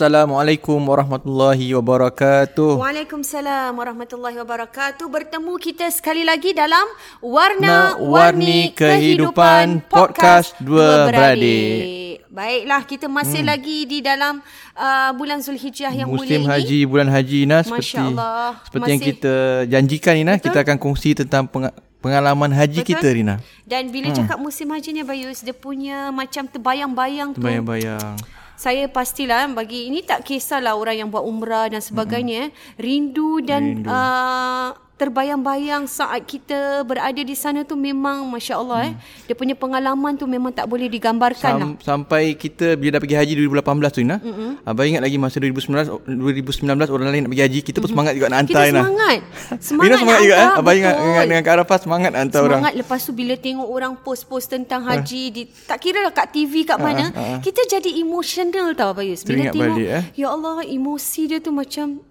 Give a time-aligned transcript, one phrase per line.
[0.00, 2.80] Assalamualaikum warahmatullahi wabarakatuh.
[2.80, 5.04] Waalaikumsalam warahmatullahi wabarakatuh.
[5.04, 6.88] Bertemu kita sekali lagi dalam
[7.20, 12.24] Warna-Warni Kehidupan Podcast Dua Beradik.
[12.32, 13.50] Baiklah, kita masih hmm.
[13.52, 14.40] lagi di dalam
[14.72, 16.88] uh, bulan Zulhijjah yang Musim mulia haji, ini.
[16.88, 18.56] bulan haji Ina seperti Allah.
[18.64, 19.36] seperti Masih- yang kita
[19.68, 20.44] janjikan Ina, Betul.
[20.48, 22.96] kita akan kongsi tentang peng- pengalaman haji Betul?
[22.96, 23.36] kita Rina.
[23.68, 27.44] Dan bila cakap musim haji ni Bayus, dia punya macam terbayang-bayang tu.
[27.44, 28.39] Bayang-bayang.
[28.60, 32.76] Saya pastilah bagi ini tak kisahlah orang yang buat umrah dan sebagainya mm.
[32.76, 33.88] rindu dan Rindu.
[33.88, 38.88] Uh, terbayang-bayang saat kita berada di sana tu memang masya-Allah mm.
[38.92, 41.68] eh dia punya pengalaman tu memang tak boleh digambarkan lah.
[41.80, 44.16] Sam- sampai kita bila dah pergi haji 2018 tu Ina.
[44.20, 44.50] Mm-hmm.
[44.68, 48.26] Abang ingat lagi masa 2019 2019 orang lain nak pergi haji, kita pun semangat juga
[48.28, 48.80] nak hantar Kita Ina.
[48.82, 49.18] semangat.
[49.70, 50.48] Semangat semangat nak juga eh.
[50.60, 51.08] Abang ingat, betul.
[51.08, 52.60] ingat dengan Kak Arafah semangat hantar orang.
[52.60, 56.66] Semangat lepas tu bila tengok orang post-post tentang haji di tak kira lah kat TV
[56.66, 57.34] kat mana, ha, ha.
[57.38, 59.22] kita jadi emotional tau Bayus.
[59.22, 60.04] Bila Teringat tengok balik, eh.
[60.18, 62.02] ya Allah emosi dia tu macam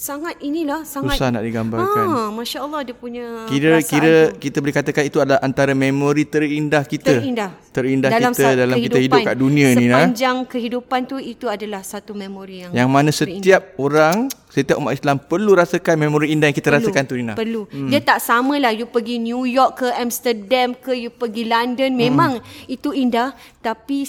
[0.00, 2.04] sangat inilah sangat Susah nak digambarkan.
[2.08, 4.40] Ha, masya-Allah dia punya Kira kira tu.
[4.40, 7.20] kita boleh katakan itu adalah antara memori terindah kita.
[7.20, 7.52] terindah.
[7.68, 10.00] Terindah dalam kita dalam kita hidup kat dunia ni nah.
[10.00, 14.16] Sepanjang kehidupan tu itu adalah satu memori yang Yang mana setiap orang,
[14.48, 17.34] setiap umat Islam perlu rasakan memori indah yang kita perlu, rasakan tu Nina.
[17.36, 17.68] Perlu.
[17.68, 17.92] Hmm.
[17.92, 22.40] Dia tak sama lah you pergi New York ke Amsterdam ke you pergi London memang
[22.40, 22.72] Hmm.
[22.72, 24.08] itu indah tapi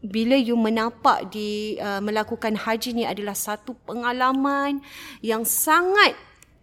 [0.00, 4.78] bila you menapak di uh, melakukan haji ni adalah satu pengalaman
[5.20, 6.14] yang sangat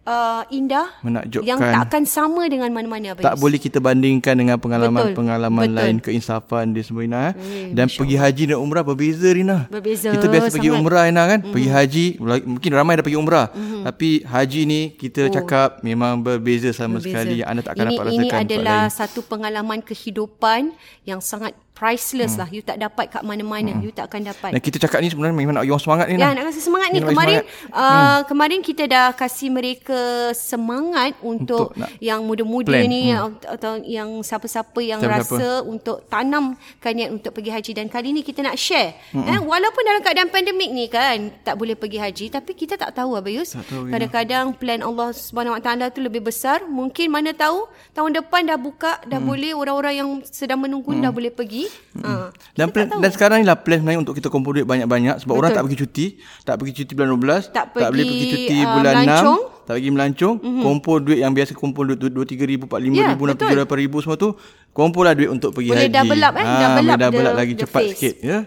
[0.02, 1.44] uh, indah Menakjubkan.
[1.44, 3.42] yang takkan sama dengan mana-mana Abang Tak Yus.
[3.42, 5.76] boleh kita bandingkan dengan pengalaman-pengalaman Betul.
[5.76, 7.18] lain keinsafan di semua Rina.
[7.20, 7.32] eh.
[7.36, 9.68] Eh, Dan pergi haji dan umrah berbeza Rina.
[9.68, 10.80] Berbeza Kita biasa pergi sangat.
[10.80, 11.40] umrah Rina kan.
[11.44, 12.06] Pergi haji,
[12.46, 13.46] mungkin ramai dah pergi umrah.
[13.84, 17.20] Tapi haji ni kita cakap memang berbeza sama Berbeza.
[17.20, 17.44] sekali.
[17.44, 20.72] Anda tak akan ini, dapat rasakan Ini adalah satu pengalaman kehidupan
[21.04, 22.48] yang sangat priceless lah.
[22.48, 23.76] You tak dapat kat mana-mana.
[23.78, 24.50] You tak akan dapat.
[24.50, 26.14] Dan kita cakap ni sebenarnya memang nak bagi orang semangat ni.
[26.14, 26.32] Ya, Nah.
[26.32, 26.98] nak kasi semangat ni.
[26.98, 27.76] Kemarin semangat.
[27.76, 30.00] uh, kemarin kita dah kasih mereka
[30.32, 32.86] semangat untuk, Untuk yang muda-muda plan.
[32.86, 33.44] ni hmm.
[33.52, 35.36] atau yang siapa-siapa yang Siapa-siapa.
[35.36, 38.96] rasa untuk tanamkan niat untuk pergi haji dan kali ni kita nak share.
[39.10, 39.26] Hmm.
[39.26, 43.12] Eh, walaupun dalam keadaan pandemik ni kan tak boleh pergi haji tapi kita tak tahu
[43.14, 43.52] Abayus.
[43.52, 43.92] Tak tahu, Rina.
[43.92, 45.12] Kadang-kadang plan Allah
[45.58, 46.64] Taala tu lebih besar.
[46.64, 49.26] Mungkin mana tahu tahun depan dah buka dah Hmm.
[49.26, 51.65] boleh orang-orang yang sedang menunggu dah boleh pergi.
[51.96, 52.28] Ha.
[52.52, 55.32] Dan, kita plan, dan sekarang ni lah plan sebenarnya untuk kita kumpul duit banyak-banyak sebab
[55.32, 55.40] Betul.
[55.40, 56.06] orang tak pergi cuti,
[56.44, 59.40] tak pergi cuti bulan 12, Tak tak boleh pergi, cuti uh, bulan melancong.
[59.40, 60.62] 6, tak pergi melancong, mm-hmm.
[60.62, 63.48] kumpul duit yang biasa kumpul duit 2 3 ribu, 4 5 Ya, ribu, 6 betul.
[63.48, 64.28] 7 8 ribu semua tu,
[64.70, 65.96] kumpul lah duit untuk pergi Boleh haji.
[65.96, 66.44] double up, eh?
[66.44, 67.90] Ah, Double boleh up double up lagi the cepat phase.
[67.96, 68.38] sikit ya.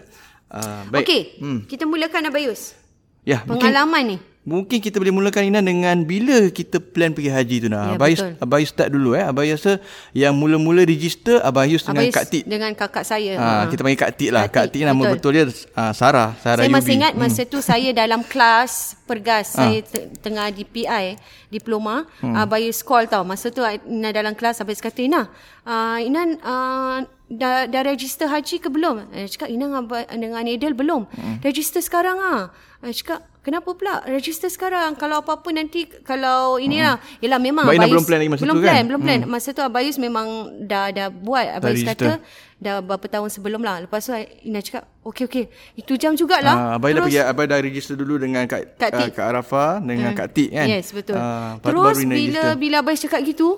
[0.50, 1.02] Uh, baik.
[1.06, 1.58] Okey, hmm.
[1.66, 2.74] kita mulakan Abayus.
[3.22, 4.16] Ya, mungkin Pengalaman ni.
[4.40, 7.92] Mungkin kita boleh mulakan Ina dengan bila kita plan pergi haji tu nah.
[7.92, 8.32] Ya, Abai betul.
[8.40, 9.20] Abai start dulu eh.
[9.20, 9.76] Abai rasa
[10.16, 12.42] yang mula-mula register Abayus dengan Abayus Kak Tik.
[12.48, 13.36] Dengan kakak saya.
[13.36, 14.48] Ha, kita panggil Kak Tik lah.
[14.48, 15.12] Kak Kak Tik, nama betul.
[15.20, 16.76] betul, dia uh, Sarah, Sarah Saya Yubi.
[16.80, 19.60] masih ingat masa tu saya dalam kelas pergas.
[19.60, 19.68] Ah.
[19.68, 21.20] Saya te- tengah di PI,
[21.52, 22.08] diploma.
[22.24, 22.32] Hmm.
[22.32, 23.20] Uh, Bayus call tau.
[23.28, 25.28] Masa tu Ina dalam kelas Abayus kata, Ina,
[25.68, 26.98] uh, Ina uh,
[27.30, 29.06] dah, dah register haji ke belum?
[29.14, 31.06] Saya cakap, Ina dengan, dengan Edel belum.
[31.06, 31.38] Hmm.
[31.40, 32.50] Register sekarang ah.
[32.80, 34.02] Saya cakap, kenapa pula?
[34.08, 34.96] Register sekarang.
[34.96, 36.98] Kalau apa-apa nanti, kalau inilah.
[36.98, 37.22] Hmm.
[37.22, 37.86] Yelah memang Abayus.
[37.86, 38.84] belum plan lagi masa belum tu plan, kan?
[38.88, 39.20] Belum plan.
[39.28, 40.26] Masa tu Abayus memang
[40.64, 41.46] dah dah buat.
[41.60, 42.18] Abayus register.
[42.18, 42.24] kata,
[42.60, 43.84] dah berapa tahun sebelum lah.
[43.84, 45.44] Lepas tu Ina cakap, okey okey.
[45.76, 46.56] Itu jam jugalah.
[46.56, 49.10] Ah, Abai dah pergi Abai dah register dulu dengan Kak Kak Tik.
[49.16, 50.66] Kak Arafah dengan Kak Tik kan.
[50.66, 51.14] Yes, betul.
[51.14, 52.52] Tu Terus baru bila register.
[52.56, 53.48] bila Abang cakap gitu,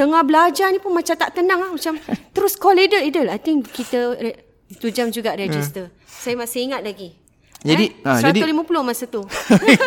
[0.00, 1.70] tengah belajar ni pun macam tak tenang lah.
[1.70, 2.00] Macam
[2.34, 3.04] terus call Edel.
[3.04, 5.92] Edel, I think kita re- itu jam juga register.
[6.02, 7.12] Saya masih ingat lagi.
[7.60, 9.20] Jadi, eh, ah, jadi- 150 masa tu.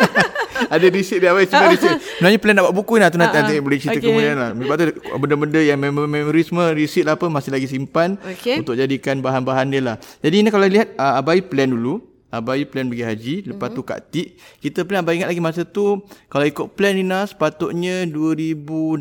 [0.74, 1.98] ada receipt dia Abai semua receipt.
[2.14, 3.62] Sebenarnya plan nak buat buku ni lah tu nanti, Ah, nanti ah.
[3.66, 4.06] boleh cerita Okey.
[4.06, 4.50] kemudian lah.
[4.54, 4.84] Lepas tu
[5.18, 8.62] benda-benda yang memori semua receipt lah apa masih lagi simpan Okey.
[8.62, 9.96] untuk jadikan bahan-bahan dia lah.
[10.22, 12.13] Jadi ini kalau lihat uh, Abai plan dulu.
[12.34, 14.26] Abai plan pergi haji Lepas tu Kak Tik
[14.58, 18.98] Kita plan Abai ingat lagi masa tu Kalau ikut plan Nina Sepatutnya 2016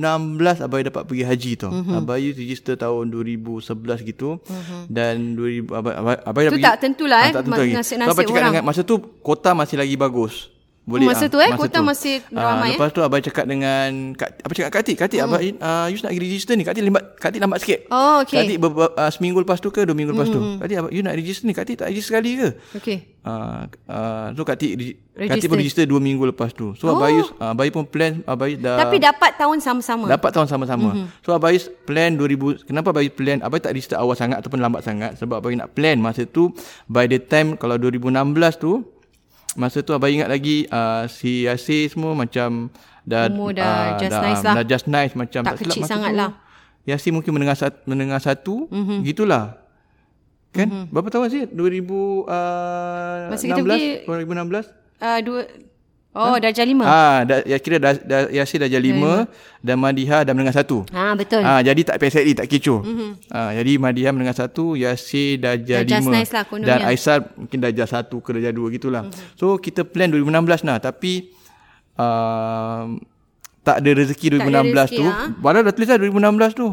[0.61, 1.97] Abai dapat pergi haji tu mm-hmm.
[1.97, 3.65] Abai register tahun 2011
[4.05, 4.81] gitu mm-hmm.
[4.87, 7.61] Dan 2000 Abai, Abai, Abai dah Tu pergi tak tentulah, Ah, eh, Tak tentu mas-
[7.61, 8.53] lagi nasib-nasib So, Abai cakap orang.
[8.53, 10.52] dengan Masa tu kota masih lagi bagus
[10.83, 12.75] Masa ah, tu, eh, kota masih Ah, ramai, eh?
[12.75, 15.27] Lepas tu Abai cakap dengan Kak, Apa cakap Kak Tik Kak Tik hmm.
[15.31, 18.35] Abai uh, You nak register ni Kak Tik lambat, Kak Tik lambat sikit Oh, okey.
[18.35, 20.99] Kak Tik ber, uh, seminggu lepas tu ke Dua minggu lepas tu Kak Tik you
[20.99, 22.97] nak register ni Kak Tik tak register sekali ke Okey.
[23.23, 24.75] Uh, uh, so Kak Tik
[25.15, 26.99] Kak Tik pun register dua minggu lepas tu So oh.
[26.99, 30.11] Abai uh, Abai pun plan Abai dah Tapi dapat tahun sama-sama.
[30.11, 30.91] Dapat tahun sama-sama.
[30.91, 31.23] Mm-hmm.
[31.23, 35.15] So Abai plan 2000 kenapa Abai plan Abai tak register awal sangat ataupun lambat sangat
[35.15, 36.51] sebab Abai nak plan masa tu
[36.91, 38.83] by the time kalau 2016 tu
[39.53, 42.73] masa tu Abai ingat lagi uh, si Yasir semua macam
[43.03, 44.53] dah Umur dah ah, just dah, nice lah.
[44.55, 46.29] Dah just nice macam Tak silap kecil sangat tu, lah.
[46.83, 48.99] Yasir mungkin mendengar satu, mendengar satu mm-hmm.
[49.07, 49.59] gitulah.
[50.53, 50.67] Kan?
[50.69, 50.85] Mm-hmm.
[50.91, 51.43] Berapa tahun sih?
[51.49, 53.65] 2000 uh, Masa kita 16?
[53.65, 55.03] pergi- 2016?
[55.03, 55.39] Uh, dua
[56.13, 56.85] Oh, darjah lima.
[56.85, 59.25] Ah, da, ya kira dah da, Yasir dah jadi lima
[59.59, 60.85] dan Madiha dah menengah satu.
[60.87, 61.41] Ha, betul.
[61.41, 62.85] Ah, jadi tak PSLE tak kecoh.
[62.85, 63.09] Mm-hmm.
[63.27, 66.13] Ah, jadi Madiha menengah satu, Yasir dah Dah just lima.
[66.13, 66.69] nice lah kononnya.
[66.69, 69.03] dan Aisyah mungkin dah jadi satu ke dah jadi dua gitulah.
[69.03, 69.33] Mm-hmm.
[69.33, 70.29] So kita plan 2016
[70.63, 71.33] lah tapi
[71.97, 72.93] uh,
[73.61, 75.03] tak ada rezeki 2016 Tak ada rezeki, tu.
[75.03, 75.27] ah.
[75.33, 76.67] Padahal dah tulis lah 2016 tu.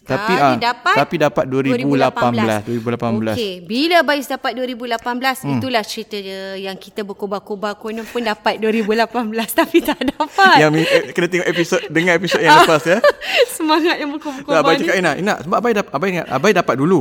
[0.00, 3.30] Tapi Sekali ah, dapat tapi dapat 2018 2018.
[3.30, 4.96] Okey, bila Bayus dapat 2018,
[5.40, 5.56] Hmm.
[5.56, 9.06] itulah cerita dia yang kita berkobar-kobar konon pun dapat 2018
[9.60, 10.56] tapi tak dapat.
[10.58, 12.98] Yang eh, kena tengok episod dengar episod yang lepas ya.
[13.50, 14.80] Semangat yang Tak, berkobar-kobar Abai ni.
[14.82, 17.00] cakap Ina, Ina sebab Abai dapat Abai ingat Abai dapat dulu.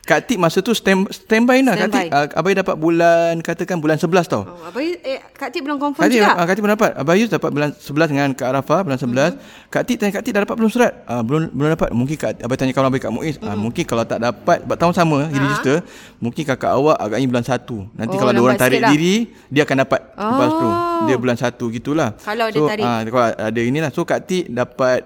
[0.00, 1.76] Kak Tik masa tu stand standby Ina.
[1.76, 4.40] Kak Tik uh, Abai dapat bulan katakan bulan 11 tau.
[4.40, 6.32] Oh, Abai, eh, Kak Tik belum confirm Kak Tik, juga.
[6.32, 6.90] uh, Kak Tik pun dapat.
[6.96, 9.36] Abayus dapat bulan 11 dengan Kak Arafah bulan 11.
[9.36, 9.68] Mhm.
[9.68, 10.92] Kak Tik tanya Kak Tik dah dapat belum surat?
[11.04, 11.88] Uh, belum belum dapat.
[11.92, 13.36] Mungkin Kak Abai tanya kawan Abai Kak Muiz.
[13.38, 15.82] Uh, mungkin kalau tak dapat sebab tahun sama uh register,
[16.18, 17.54] mungkin kakak awak agaknya bulan 1.
[17.94, 18.14] Nanti.
[18.14, 18.90] Oh, kalau ada orang tarik lah.
[18.90, 19.14] diri,
[19.48, 20.68] dia akan dapat lepas tu.
[20.68, 21.04] Oh.
[21.04, 22.08] Dia bulan 1 gitulah.
[22.16, 22.84] Kalau dia so, tarik.
[22.84, 23.90] ah, kalau ada inilah.
[23.90, 25.00] So Kak Tik dapat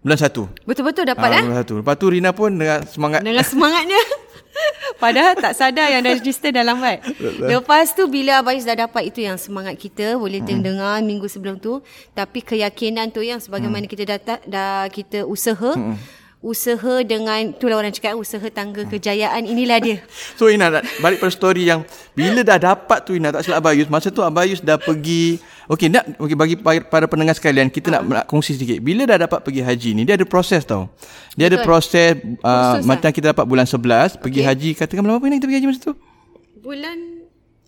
[0.00, 0.66] bulan 1.
[0.66, 1.42] Betul-betul dapat Ah, eh.
[1.42, 1.80] Bulan 1.
[1.80, 4.00] Lepas tu Rina pun dengan semangat Dengan semangatnya.
[4.98, 7.00] Padahal tak sadar yang dah register dah lambat.
[7.40, 10.60] Lepas tu bila Abayus dah dapat itu yang semangat kita boleh Hmm.
[10.60, 11.80] dengar minggu sebelum tu.
[12.12, 13.88] Tapi keyakinan tu yang sebagaimana Hmm.
[13.88, 15.72] kita dah, dah kita usaha.
[16.40, 20.00] Usaha dengan itulah orang cakap usaha tangga kejayaan inilah dia.
[20.40, 24.08] So Ina balik pada story yang bila dah dapat tu Ina tak silap Abayus masa
[24.08, 25.36] tu Abayus dah pergi
[25.68, 29.20] okey nak okay, bagi pa- para pendengar sekalian kita nak, nak kongsi sedikit bila dah
[29.20, 30.88] dapat pergi haji ni dia ada proses tau
[31.34, 31.68] dia ada Betul.
[31.68, 32.40] proses uh, Proses
[32.74, 32.88] lah.
[32.88, 33.76] macam kita dapat bulan 11
[34.18, 34.48] pergi Okey.
[34.48, 35.94] haji katakan bulan apa Ina kita pergi haji masa tu
[36.58, 36.98] Bulan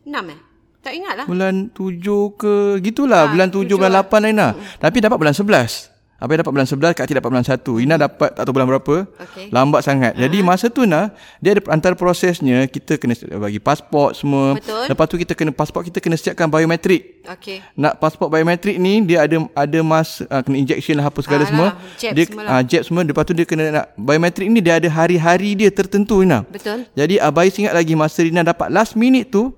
[0.03, 0.41] 6 eh?
[0.81, 1.27] Tak ingat lah.
[1.29, 2.03] bulan 7
[2.35, 4.03] ke gitulah Ah, bulan 7 tujuh bulan lah.
[4.03, 4.49] 8 lah Ina
[4.81, 5.92] tapi dapat bulan 11
[6.23, 7.59] Abai dapat bulan 11, Kak Ti dapat bulan 1.
[7.83, 8.95] Ina dapat tak tahu bulan berapa.
[9.11, 9.51] Okey.
[9.51, 10.15] Lambat sangat.
[10.15, 11.11] Jadi masa tu nah,
[11.43, 14.55] dia ada antara prosesnya kita kena bagi pasport semua.
[14.55, 14.87] Betul.
[14.87, 17.27] Lepas tu kita kena pasport kita kena siapkan biometrik.
[17.27, 17.59] Okey.
[17.75, 21.49] Nak pasport biometrik ni dia ada ada mas uh, kena injection lah apa segala Ah,
[21.51, 21.67] semua.
[21.67, 24.79] lah, jab dia semua ah, jab semua lepas tu dia kena nak biometrik ni dia
[24.79, 26.47] ada hari-hari dia tertentu Ina.
[26.47, 26.87] Betul.
[26.95, 29.51] Jadi abai ingat lagi masa Rina dapat last minute tu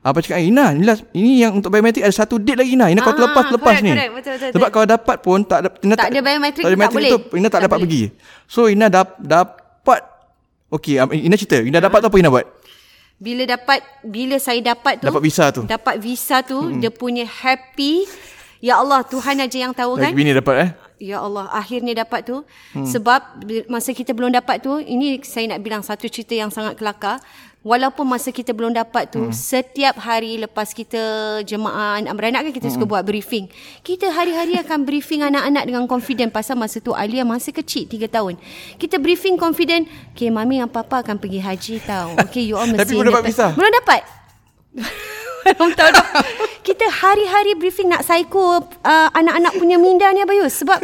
[0.00, 2.88] Abang cakap, Ina, ini, last, ini yang untuk biometrik ada satu date lagi, Ina.
[2.88, 3.90] Ina kau Ah, terlepas-lepas correct, ni.
[3.92, 4.12] correct.
[4.16, 4.72] Betul, betul, Sebab betul.
[4.72, 7.36] kalau dapat pun, tak ada, Ina Tak ada biometrik, tak, ada tak biometrik boleh.
[7.36, 7.84] Ina tak, Tak dapat boleh.
[7.84, 8.02] pergi.
[8.48, 10.00] So, Ina dap, dapat,
[10.72, 11.60] okay, um, Ina cerita.
[11.60, 12.46] Ina dapat tu apa Ina buat?
[13.20, 15.62] Bila dapat bila saya dapat tu Dapat visa tu.
[15.68, 16.80] Dapat visa tu mm-hmm.
[16.80, 18.08] dia punya happy
[18.64, 20.70] Ya Allah Tuhan aja yang tahu kan Lagi bini dapat eh?
[21.00, 22.44] Ya Allah akhirnya dapat tu
[22.76, 22.84] hmm.
[22.84, 23.40] sebab
[23.72, 27.16] masa kita belum dapat tu ini saya nak bilang satu cerita yang sangat kelakar
[27.60, 29.36] walaupun masa kita belum dapat tu hmm.
[29.36, 31.00] setiap hari lepas kita
[31.44, 32.74] jemaah anak beranak kan kita hmm.
[32.80, 33.52] suka buat briefing
[33.84, 38.34] kita hari-hari akan briefing anak-anak dengan confident pasal masa tu Alia masih kecil 3 tahun
[38.80, 39.84] kita briefing confident
[40.16, 43.24] okay mami dan papa akan pergi haji tau okay you all mesti Tapi belum dapat
[43.28, 43.52] visa?
[43.52, 44.00] belum dapat
[45.40, 46.06] belum tahu dah.
[46.60, 50.78] Kita hari-hari briefing nak psycho uh, anak-anak punya minda ni Abayus sebab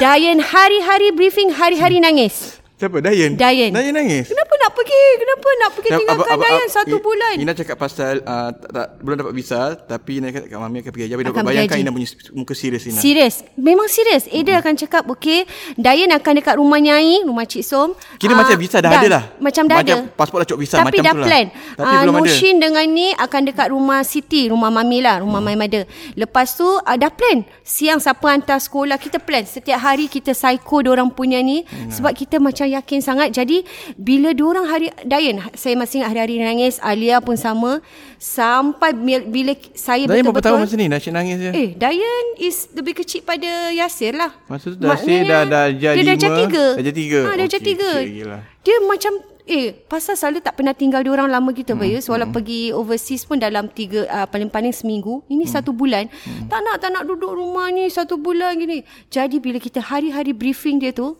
[0.00, 2.57] Dayan hari-hari briefing hari-hari nangis.
[2.78, 3.02] Siapa?
[3.02, 3.34] Dayan?
[3.34, 3.74] Dayan.
[3.74, 4.30] Dayan nangis?
[4.30, 5.02] Kenapa nak pergi?
[5.18, 7.34] Kenapa nak pergi tinggalkan ab- ab- Dayan satu I- bulan?
[7.36, 11.04] Ina cakap pasal uh, tak, tak, belum dapat visa tapi Ina cakap mami akan pergi
[11.04, 11.12] haji.
[11.12, 11.82] Akan pergi bayangkan haji.
[11.82, 12.98] Ina punya muka serius Ina.
[12.98, 13.34] Serius.
[13.52, 14.30] Memang serius.
[14.30, 15.42] Ada akan cakap, okay,
[15.74, 17.98] Dayan akan dekat rumah Nyai, rumah Cik Som.
[18.14, 19.22] Kira Ah, macam visa dah ada lah.
[19.38, 20.14] Macam dah Macam ada.
[20.14, 21.26] pasport dah cukup visa, Tapi macam dah lah.
[21.26, 21.46] plan.
[21.74, 22.22] Tapi Ah, belum ada.
[22.22, 25.50] Nushin dengan ni akan dekat rumah Siti, rumah Mami lah, rumah Hmm.
[25.50, 25.82] My Mother.
[26.14, 27.42] Lepas tu uh, dah plan.
[27.60, 29.42] Siang siapa hantar sekolah, kita plan.
[29.42, 31.66] Setiap hari kita psycho orang punya ni.
[31.66, 31.90] Hmm.
[31.90, 33.32] Sebab kita macam yakin sangat.
[33.32, 36.76] Jadi, bila orang hari, Dayan, saya masih ingat hari-hari nangis.
[36.78, 37.80] Alia pun sama.
[38.18, 40.50] Sampai bil- bila saya Dayan betul-betul...
[40.50, 40.86] tahun masa ni?
[40.86, 41.50] Nasyid nangis je.
[41.50, 44.34] Eh, Dayan is lebih kecil pada Yasir lah.
[44.46, 46.64] Masa tu Yasir dah- dah darjah Dia darjah lima, tiga.
[46.74, 47.20] darjah tiga.
[47.22, 47.90] Ha, darjah Okey, tiga.
[47.94, 48.38] okey, gila.
[48.60, 49.12] Dia macam,
[49.46, 52.04] eh, pasal selalu tak pernah tinggal dia orang lama gitu, hmm, Bayus.
[52.04, 52.34] Walau Hmm.
[52.34, 55.22] pergi overseas pun dalam tiga, uh, paling-paling seminggu.
[55.24, 55.54] Ini hmm.
[55.54, 56.10] satu bulan.
[56.10, 56.50] Hmm.
[56.50, 58.82] Tak nak, tak nak duduk rumah ni satu bulan gini.
[59.08, 61.16] Jadi, bila kita hari-hari briefing dia tu,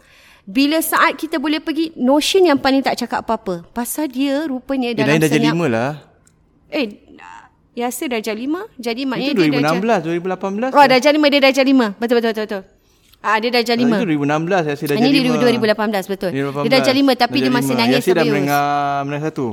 [0.49, 3.69] bila saat kita boleh pergi, Notion yang paling tak cakap apa-apa.
[3.69, 5.93] Pasal dia rupanya Eh, dalam Dayan dah jadi lima lah.
[6.73, 7.05] Eh,
[7.77, 8.65] Yasir darjah lima.
[8.81, 10.01] Jadi maknanya Itu dia darjah...
[10.01, 10.73] 2016, 2018.
[10.73, 11.27] Oh, darjah lima.
[11.29, 11.87] Dia darjah lima.
[12.01, 12.45] Betul, betul, betul.
[12.49, 12.63] betul.
[13.21, 13.97] Ah, dia darjah Ah, lima.
[14.01, 16.31] Itu 2016 Yasir dah Ini jadi di 2018, betul.
[16.33, 16.65] 2018.
[16.65, 17.81] Dia darjah lima tapi dia masih lima.
[17.85, 18.67] nangis Yasir dah menengah,
[19.05, 19.47] menengah satu.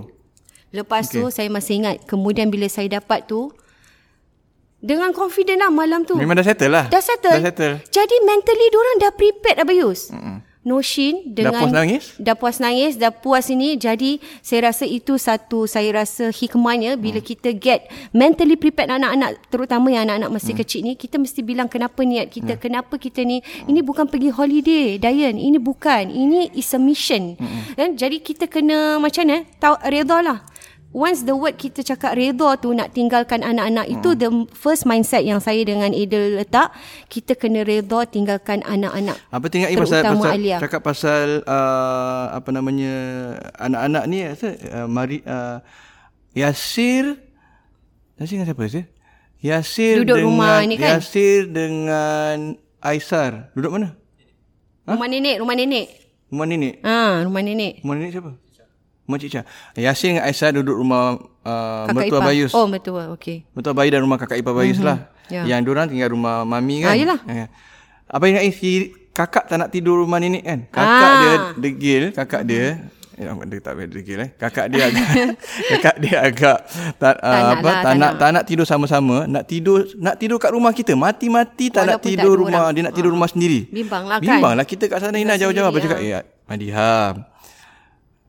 [0.72, 1.96] Lepas tu, saya masih ingat.
[2.08, 3.52] Kemudian bila saya dapat tu,
[4.80, 6.16] dengan confident lah malam tu.
[6.16, 6.86] Memang dah settle lah.
[6.88, 7.36] Dah settle.
[7.36, 7.84] Dah settle.
[7.90, 10.14] Jadi mentally orang dah prepared Abayus.
[10.14, 10.45] Mm-mm.
[10.66, 12.04] Noshin dengan puas nangis?
[12.18, 17.22] dah puas nangis dah puas ini jadi saya rasa itu satu saya rasa hikmahnya bila
[17.22, 17.30] Hmm.
[17.30, 20.62] kita get mentally prepared anak-anak terutama yang anak-anak masih Hmm.
[20.62, 24.98] kecil ni kita mesti bilang kenapa niat kita kenapa kita ni ini bukan pergi holiday
[24.98, 27.62] Dayan ini bukan ini is a mission Hmm.
[27.78, 30.40] dan jadi kita kena macam mana tahu redha lah
[30.96, 34.20] Once the word kita cakap redha tu nak tinggalkan anak-anak itu Hmm.
[34.24, 36.72] the first mindset yang saya dengan Adel letak
[37.12, 39.20] kita kena redha tinggalkan anak-anak.
[39.28, 40.58] Apa tengok ni pasal, pasal Alia.
[40.64, 42.96] cakap pasal uh, apa namanya
[43.60, 45.60] anak-anak ni rasa uh, mari uh,
[46.32, 47.20] Yasir
[48.16, 48.84] Yasir dengan siapa Yasir?
[49.44, 50.96] Yasir Duduk dengan rumah ni kan?
[50.96, 53.52] Yasir dengan Aisar.
[53.52, 54.00] Duduk mana?
[54.88, 55.86] Rumah nenek, rumah nenek.
[56.32, 56.74] Rumah nenek.
[56.88, 57.84] Ah, rumah nenek.
[57.84, 58.32] Rumah nenek siapa?
[59.06, 59.42] Rumah Cik Cha.
[59.78, 62.28] Yasir dengan Aisar duduk rumah uh, Kakak mertua ipar.
[62.34, 62.52] Bayus.
[62.58, 63.06] Oh, betul.
[63.14, 63.38] Okey.
[63.54, 64.90] Mertua Bayu dan rumah kakak ipar Bayus mm-hmm.
[64.90, 64.98] lah.
[65.30, 65.42] Ya.
[65.46, 66.94] Yang diorang tinggal rumah mami kan.
[66.94, 67.20] Ah, yelah.
[67.30, 67.48] Eh.
[68.10, 70.60] Apa ingat ni si kakak tak nak tidur rumah nenek kan?
[70.74, 71.18] Kakak Ah.
[71.22, 72.66] dia degil, kakak dia
[73.16, 74.30] Eh, dia tak boleh degil eh.
[74.36, 75.08] Kakak dia agak
[75.72, 76.58] kakak dia agak
[77.00, 78.12] tak, uh, nak apa lah, tak, tak nak nak.
[78.20, 81.00] tak nak tidur sama-sama, nak tidur nak tidur kat rumah kita.
[81.00, 82.74] Mati-mati tak nak Walaupun tak tidur ada rumah, orang.
[82.76, 83.72] dia nak tidur rumah sendiri.
[83.72, 84.28] Bimbang lah kan?
[84.28, 87.16] Bimbang lah kita kat sana Ina jauh-jauh apa cakap eh Madiha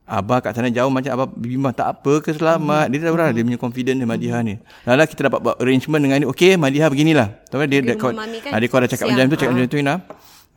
[0.07, 2.87] Abah kat sana jauh macam Abah bimbang tak apa ke selamat.
[2.87, 4.55] Dia tahu lah dia punya confident dia Madiha ni.
[4.87, 6.27] Lala kita dapat buat arrangement dengan dia.
[6.31, 7.27] Okey Madiha beginilah.
[7.45, 8.11] Tahu dia dia rumah kau
[8.47, 9.55] kan dia kau dah cakap macam tu cakap Ah.
[9.59, 9.95] macam tu Ina.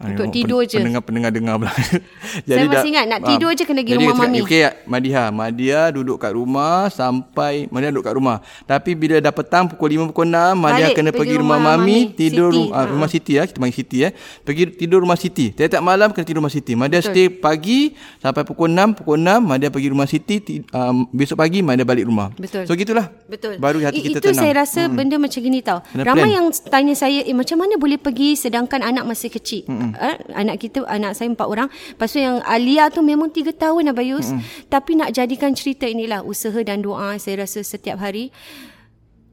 [0.00, 0.80] Ah, Untuk tengok tidur je.
[0.80, 1.73] Pendengar-pendengar dengar pula.
[2.49, 4.38] Saya masih ingat, nak tidur je kena pergi jadi rumah cakap, mami.
[4.40, 8.40] Okey Madiha, Madiha duduk kat rumah sampai Madiha duduk kat rumah.
[8.64, 11.76] Tapi bila dah petang pukul 5 pukul 6 Madiha Balik, kena pergi pergi rumah, rumah
[11.76, 12.57] mami, mami, tidur Siti.
[12.64, 12.87] rumah, Ah.
[12.88, 14.12] rumah Siti ya, kita panggil Siti eh.
[14.40, 15.47] Pergi tidur rumah Siti.
[15.52, 16.73] Tiap-tiap malam kena tidur rumah Siti.
[16.73, 21.37] Madiha stay pagi sampai pukul 6, pukul 6 Madiha pergi rumah Siti, ti- um, besok
[21.37, 22.33] pagi Madiha balik rumah.
[22.40, 22.64] Betul.
[22.64, 23.12] So gitulah.
[23.28, 23.61] Betul.
[23.61, 24.40] Baru hati I- kita itu tenang.
[24.40, 24.97] saya rasa hmm.
[24.97, 25.85] benda macam gini tau.
[25.85, 26.37] Kena Ramai plan.
[26.40, 29.69] yang tanya saya, eh macam mana boleh pergi sedangkan anak masih kecil.
[29.69, 29.90] Hmm.
[29.97, 31.69] Eh, anak kita, anak saya empat orang.
[31.69, 34.31] Lepas tu yang Alia tu memang tiga tahun Abayus.
[34.31, 34.43] Hmm.
[34.67, 38.31] Tapi nak jadikan cerita inilah usaha dan doa saya rasa setiap hari.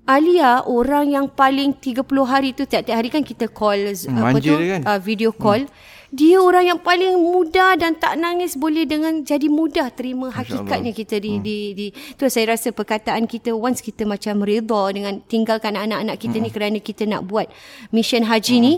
[0.07, 4.47] Alia orang yang paling 30 hari tu tiap-tiap hari kan kita call Hmm, apa manja
[4.47, 4.81] tu dia kan?
[4.87, 5.67] uh, video call.
[5.67, 5.95] Hmm.
[6.07, 11.19] Dia orang yang paling mudah dan tak nangis boleh dengan jadi mudah terima hakikatnya kita
[11.19, 11.43] di, hmm.
[11.43, 16.39] di di tu saya rasa perkataan kita once kita macam redha dengan tinggalkan anak-anak kita
[16.39, 16.45] hmm.
[16.47, 17.51] ni kerana kita nak buat
[17.91, 18.63] mission haji hmm.
[18.63, 18.73] ni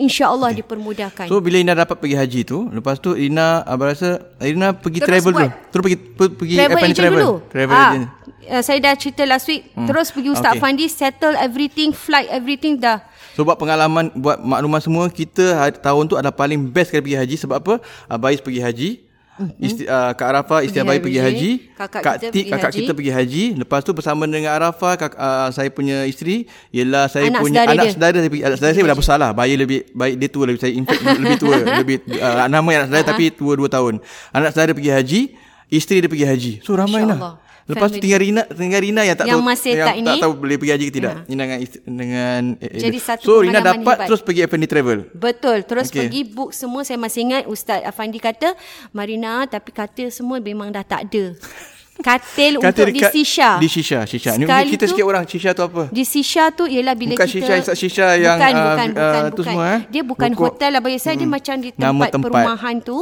[0.00, 0.64] insya-Allah okay.
[0.64, 1.26] dipermudahkan.
[1.28, 5.08] So bila Ina dapat pergi haji tu, lepas tu Ina abang rasa Ina pergi Terus
[5.12, 5.40] travel buat.
[5.44, 5.50] dulu.
[5.68, 7.32] Terus pergi per- pergi travel agent dulu.
[7.52, 8.04] Travel ah, agent.
[8.42, 9.86] Uh, saya dah cerita last week hmm.
[9.86, 10.62] terus pergi Ustaz okay.
[10.64, 12.98] Fandi settle everything flight everything dah
[13.32, 17.18] So buat pengalaman buat makluman semua kita ha- tahun tu adalah paling best kali pergi
[17.18, 17.74] haji sebab apa?
[18.06, 18.90] Abais pergi haji.
[19.58, 21.50] Isti, uh, Kak Arafah isteri Pergi Abai pergi haji.
[21.72, 22.78] Kakak Kak kita Tik pergi kakak haji.
[22.78, 23.44] kita pergi haji.
[23.56, 27.72] Lepas tu bersama dengan Arafah kak, uh, saya punya isteri ialah saya Anak punya saudara
[27.72, 27.92] anak dia.
[27.96, 29.30] saudara saya pergi anak saudara saya dah besar lah.
[29.32, 32.86] Bayi lebih baik dia tua lebih saya in fact lebih tua lebih uh, nama anak
[32.92, 33.94] saudara tapi tua 2 tahun.
[34.30, 35.20] Anak saudara pergi haji,
[35.72, 36.52] isteri dia pergi haji.
[36.60, 37.40] So ramai lah.
[37.62, 38.02] Lepas tu Family.
[38.02, 40.14] tinggal Rina tinggal Rina yang tak Yang tahu masih yang tak tak ini.
[40.18, 41.12] tahu boleh pergi haji ke tidak.
[41.12, 41.22] Ya.
[41.22, 44.06] Rina dengan dengan eh, eh, Jadi satu So Rina dapat hebat.
[44.10, 44.98] terus pergi F&D travel.
[45.14, 45.58] Betul.
[45.62, 45.98] Terus okay.
[46.02, 46.82] pergi book semua.
[46.82, 48.58] Saya masih ingat Ustaz Afandi kata,
[48.90, 51.24] Marina tapi katil semua memang dah tak ada.
[51.92, 53.60] Katil, untuk di Sisha.
[53.60, 54.34] Di Shisha, Shisha.
[54.34, 55.92] Ni Sekali kita tu- sikit orang Shisha tu apa?
[55.92, 58.96] Di Sisha tu ialah bila Bukan kita Shisha, Ustaz Shisha yang, bukan, uh, bukan, uh,
[58.96, 59.44] bukan, tu bukan.
[59.44, 59.80] semua, eh?
[59.86, 62.26] Dia bukan Pokok- hotel lah bagi saya dia macam di tempat, tempat.
[62.26, 62.98] perumahan tu.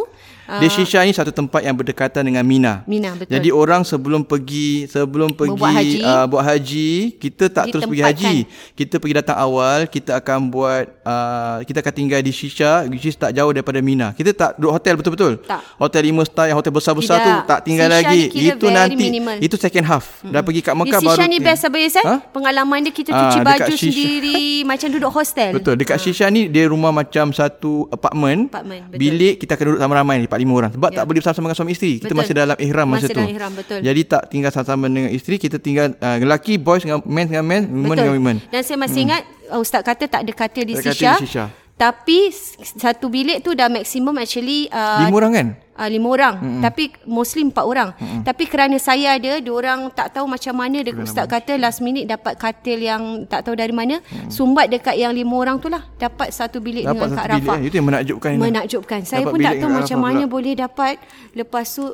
[0.53, 2.83] Di Shisha ni satu tempat yang berdekatan dengan Mina.
[2.85, 3.31] Mina, betul.
[3.31, 5.99] Jadi orang sebelum pergi sebelum pergi Buat haji.
[6.01, 8.37] Uh, buat haji, kita tak terus pergi haji.
[8.73, 13.15] Kita pergi datang awal, kita akan buat uh, kita akan tinggal di Shisha, which is
[13.15, 14.11] tak jauh daripada Mina.
[14.11, 15.39] Kita tak duduk hotel betul-betul.
[15.41, 15.61] Tak.
[15.77, 17.47] Hotel 5 star yang hotel besar-besar tu Tidak.
[17.47, 18.23] tak tinggal Shisha lagi.
[18.27, 19.37] ni Itu nanti minimal.
[19.39, 20.25] itu second half.
[20.25, 22.17] Dah pergi kat Mekah baru ni best apa ya Ha?
[22.33, 23.93] Pengalaman dia kita Ah, cuci dekat baju Shisha.
[23.93, 24.41] sendiri
[24.71, 25.51] macam duduk hostel.
[25.53, 25.75] Betul.
[25.77, 28.49] Dekat Shisha ni dia rumah macam satu apartment.
[28.49, 28.99] Apartment, betul.
[28.99, 29.95] Bilik kita akan duduk sama
[30.41, 30.71] ramai ni 4 5 orang.
[30.73, 30.97] Sebab Ya.
[30.97, 31.93] tak boleh bersama-sama dengan suami isteri.
[31.93, 32.19] Kita Betul.
[32.19, 33.21] masih dalam ihram masa Masih tu.
[33.21, 33.79] dalam ihram, betul.
[33.81, 37.63] Jadi tak tinggal sama-sama dengan isteri, kita tinggal uh, lelaki boys dengan men dengan men,
[37.67, 38.37] women dengan women.
[38.49, 41.13] Dan saya masih ingat uh, Ustaz kata tak ada katil di Tak Sisha.
[41.19, 41.45] di.
[41.81, 42.29] Tapi
[42.61, 45.47] satu bilik tu dah maksimum actually uh, Lima orang kan?
[45.81, 46.61] Uh, lima orang mm-hmm.
[46.61, 48.21] Tapi Muslim empat orang mm-hmm.
[48.21, 52.05] Tapi kerana saya ada Dua orang tak tahu macam mana dia, Ustaz kata last minute
[52.05, 54.29] dapat katil yang Tak tahu dari mana mm-hmm.
[54.29, 57.33] Sumbat dekat yang lima orang tu lah Dapat satu bilik Dapat dengan satu Kak.
[57.33, 57.61] Rafa Eh.
[57.65, 58.31] Itu yang menakjubkan.
[58.37, 60.35] Menakjubkan Saya Dapat pun tak tahu macam Rafa mana pula.
[60.37, 60.95] boleh dapat
[61.33, 61.85] Lepas tu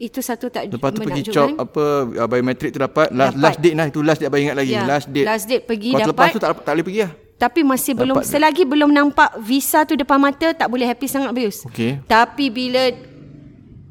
[0.00, 3.12] Itu satu tak Lepas tu pergi chop apa uh, biometrik tu dapat.
[3.12, 3.44] Last, Dapat.
[3.44, 4.72] last date lah itu last date abang ingat lagi.
[4.72, 5.28] Ya, Last date.
[5.28, 6.24] last date pergi Lepas, dapat.
[6.24, 7.12] Lepas tu tak, tak boleh pergi lah.
[7.40, 11.32] Tapi masih belum Dapat selagi belum nampak visa tu depan mata tak boleh happy sangat
[11.32, 11.64] Bius.
[11.64, 12.04] Okey.
[12.04, 12.92] Tapi bila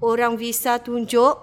[0.06, 1.34] orang visa tunjuk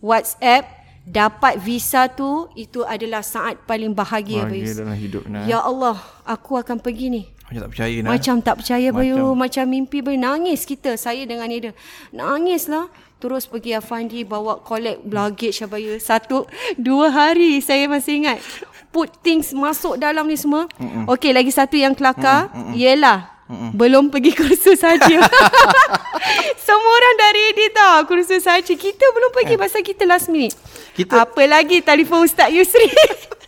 [0.00, 0.64] WhatsApp
[1.04, 4.72] dapat visa tu itu adalah saat paling bahagia Bahagia Bius.
[4.80, 5.22] dalam hidup.
[5.28, 5.44] Nah.
[5.44, 7.22] Ya Allah, aku akan pergi ni.
[7.44, 8.08] Macam tak percaya nak.
[8.08, 11.76] Macam tak percaya Bayu Macam mimpi Bayu Nangis kita Saya dengan Ida
[12.08, 12.88] Nangis lah
[13.20, 16.48] Terus pergi Afandi Bawa collect luggage Bayu Satu
[16.80, 18.40] Dua hari Saya masih ingat
[18.94, 21.10] Put things Masuk dalam ni semua Mm-mm.
[21.10, 22.78] Okay lagi satu yang kelakar Mm-mm.
[22.78, 23.76] Yelah Mm-mm.
[23.76, 25.04] Belum pergi kursus saja.
[26.64, 28.72] Semua orang dah ready tau kursus saja.
[28.72, 29.60] Kita belum pergi eh.
[29.60, 30.56] pasal kita last minute.
[30.96, 31.28] Kita...
[31.28, 32.88] Apa lagi telefon Ustaz Yusri.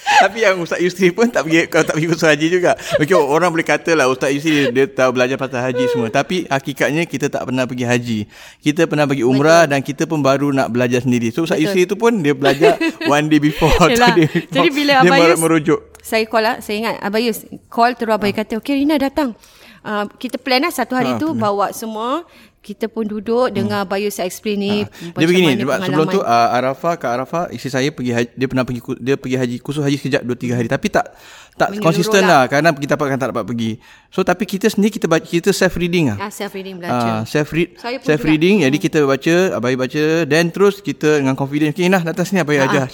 [0.00, 2.72] Tapi yang Ustaz Yusri pun tak pergi kalau tak pergi kursus haji juga.
[2.98, 6.08] Okay, orang boleh kata lah Ustaz Yusri dia tahu belajar pasal haji semua.
[6.08, 8.18] Tapi hakikatnya kita tak pernah pergi haji.
[8.60, 9.72] Kita pernah pergi umrah Betul.
[9.72, 11.32] dan kita pun baru nak belajar sendiri.
[11.32, 11.72] So Ustaz Betul.
[11.72, 12.76] Yusri tu pun dia belajar
[13.12, 13.72] one day before.
[13.88, 14.52] day before.
[14.52, 15.80] Jadi bila dia Abayus, merujuk.
[16.00, 17.38] Saya call lah, saya ingat Abayus
[17.68, 18.40] call terus Abayus ha.
[18.44, 19.36] kata, okay Rina datang.
[19.80, 21.40] Uh, kita plan lah satu hari ha, tu benar.
[21.48, 22.28] bawa semua
[22.60, 23.56] kita pun duduk hmm.
[23.56, 25.16] dengar Bayu saya explain ni ha.
[25.16, 28.64] dia begini sebab sebelum tu uh, Arafah Kak Arafah isteri saya pergi haji, dia pernah
[28.68, 31.08] pergi dia pergi haji kursus haji sekejap 2 3 hari tapi tak
[31.56, 32.46] tak konsisten lah.
[32.46, 33.70] lah kerana kita dapat tak dapat pergi.
[34.10, 36.28] So tapi kita sendiri kita baca, kita self reading lah.
[36.28, 37.20] Ah self reading belajar.
[37.20, 38.84] Ah self read self reading jadi hmm.
[38.90, 42.86] kita baca abai baca then terus kita dengan confidence okay nah datang sini abai ajar.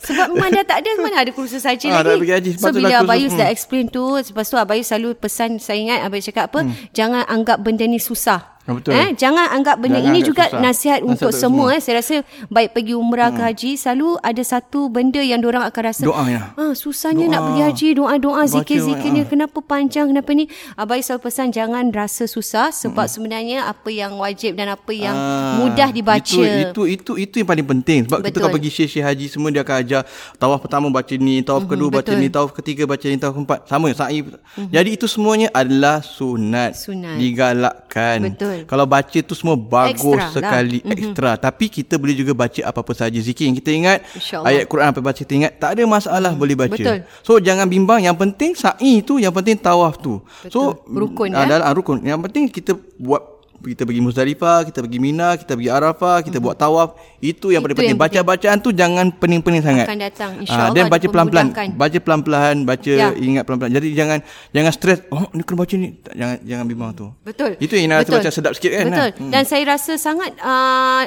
[0.00, 2.24] Sebab memang dah tak ada mana ada kursus saja ah, lagi.
[2.24, 3.36] Pergi haji, so bila Abayu hmm.
[3.36, 6.96] dah explain tu lepas tu Abayu selalu pesan saya ingat Abayu cakap apa hmm.
[6.96, 8.60] jangan anggap benda ni susah.
[8.68, 8.92] Oh, betul.
[8.92, 10.62] Eh, jangan anggap benda jangan ini juga susah.
[10.62, 11.74] nasihat, nasihat untuk semua.
[11.74, 11.80] Eh.
[11.82, 12.16] Saya rasa
[12.52, 13.36] baik pergi umrah hmm.
[13.36, 16.04] ke haji, selalu ada satu benda yang orang akan rasa.
[16.06, 16.54] Doa ya.
[16.54, 17.32] Ah, susahnya doa.
[17.34, 19.24] nak pergi haji, doa-doa, zikir-zikirnya.
[19.28, 20.48] Kenapa panjang, kenapa ni?
[20.78, 23.12] Abai selalu pesan jangan rasa susah sebab hmm.
[23.12, 26.22] sebenarnya apa yang wajib dan apa yang ah, mudah dibaca.
[26.22, 28.00] Itu, itu itu itu yang paling penting.
[28.06, 28.28] Sebab betul.
[28.28, 30.02] kita kalau pergi syekh haji semua dia akan ajar
[30.36, 31.98] tawaf pertama baca ni, tawaf hmm, kedua betul.
[32.00, 33.58] baca ni, tawaf ketiga baca ni, tawaf keempat.
[33.66, 34.20] Sama, sa'i.
[34.22, 34.68] Hmm.
[34.68, 36.76] Jadi itu semuanya adalah sunat.
[36.76, 37.16] Sunat.
[37.18, 38.18] Digalakkan.
[38.32, 38.56] Betul.
[38.64, 40.30] Kalau baca tu semua bagus extra lah.
[40.34, 40.92] sekali lah.
[40.94, 41.46] ekstra mm-hmm.
[41.46, 43.98] tapi kita boleh juga baca apa-apa saja zikir yang kita ingat
[44.44, 46.40] ayat Quran apa baca kita ingat tak ada masalah mm.
[46.40, 46.98] boleh baca Betul.
[47.22, 50.50] so jangan bimbang yang penting sa'i tu yang penting tawaf tu Betul.
[50.54, 54.96] so rukun uh, ya dalam rukun yang penting kita buat kita pergi Muzdalifah, kita pergi
[54.96, 56.44] Mina, kita pergi Arafah, kita hmm.
[56.48, 56.96] buat tawaf.
[57.20, 58.00] Itu yang paling penting.
[58.00, 59.84] Baca-bacaan tu jangan pening-pening sangat.
[59.84, 60.76] Akan datang ah, insya-Allah.
[60.76, 61.46] Dan baca pelan-pelan.
[61.76, 63.12] Baca pelan-pelan, baca ya.
[63.12, 63.72] ingat pelan-pelan.
[63.76, 64.18] Jadi jangan
[64.56, 65.04] jangan stres.
[65.12, 65.88] Oh, ni kena baca ni.
[66.16, 67.06] Jangan jangan bimbang tu.
[67.20, 67.60] Betul.
[67.60, 68.84] Itu yang nak baca sedap sikit kan.
[68.88, 68.96] Betul.
[68.96, 69.08] Nah?
[69.20, 69.30] Hmm.
[69.36, 71.04] Dan saya rasa sangat uh,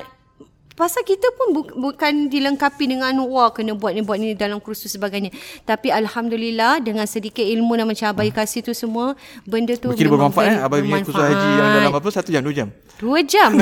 [0.74, 4.90] Pasal kita pun bu- bukan dilengkapi dengan wah kena buat ni buat ni dalam kursus
[4.90, 5.30] sebagainya.
[5.64, 9.14] Tapi alhamdulillah dengan sedikit ilmu dan macam abai kasih tu semua
[9.46, 12.54] benda tu Mungkin bermanfaat eh abai punya kursus haji yang dalam apa satu jam dua
[12.58, 12.68] jam.
[12.98, 13.52] Dua jam.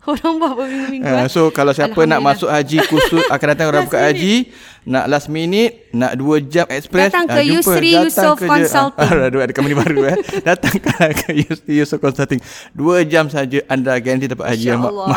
[0.00, 1.04] Orang buat berminggu-minggu.
[1.04, 4.48] Uh, so kalau siapa nak masuk haji kursus akan datang orang buka haji
[4.86, 8.98] nak last minute nak dua jam express datang ke uh, Yusri Yusof Consulting.
[9.10, 10.16] Uh, ada company baru eh.
[10.48, 12.38] Datang ke Yusri Yusof Consulting.
[12.70, 15.08] Dua jam saja anda ganti dapat haji insyaallah.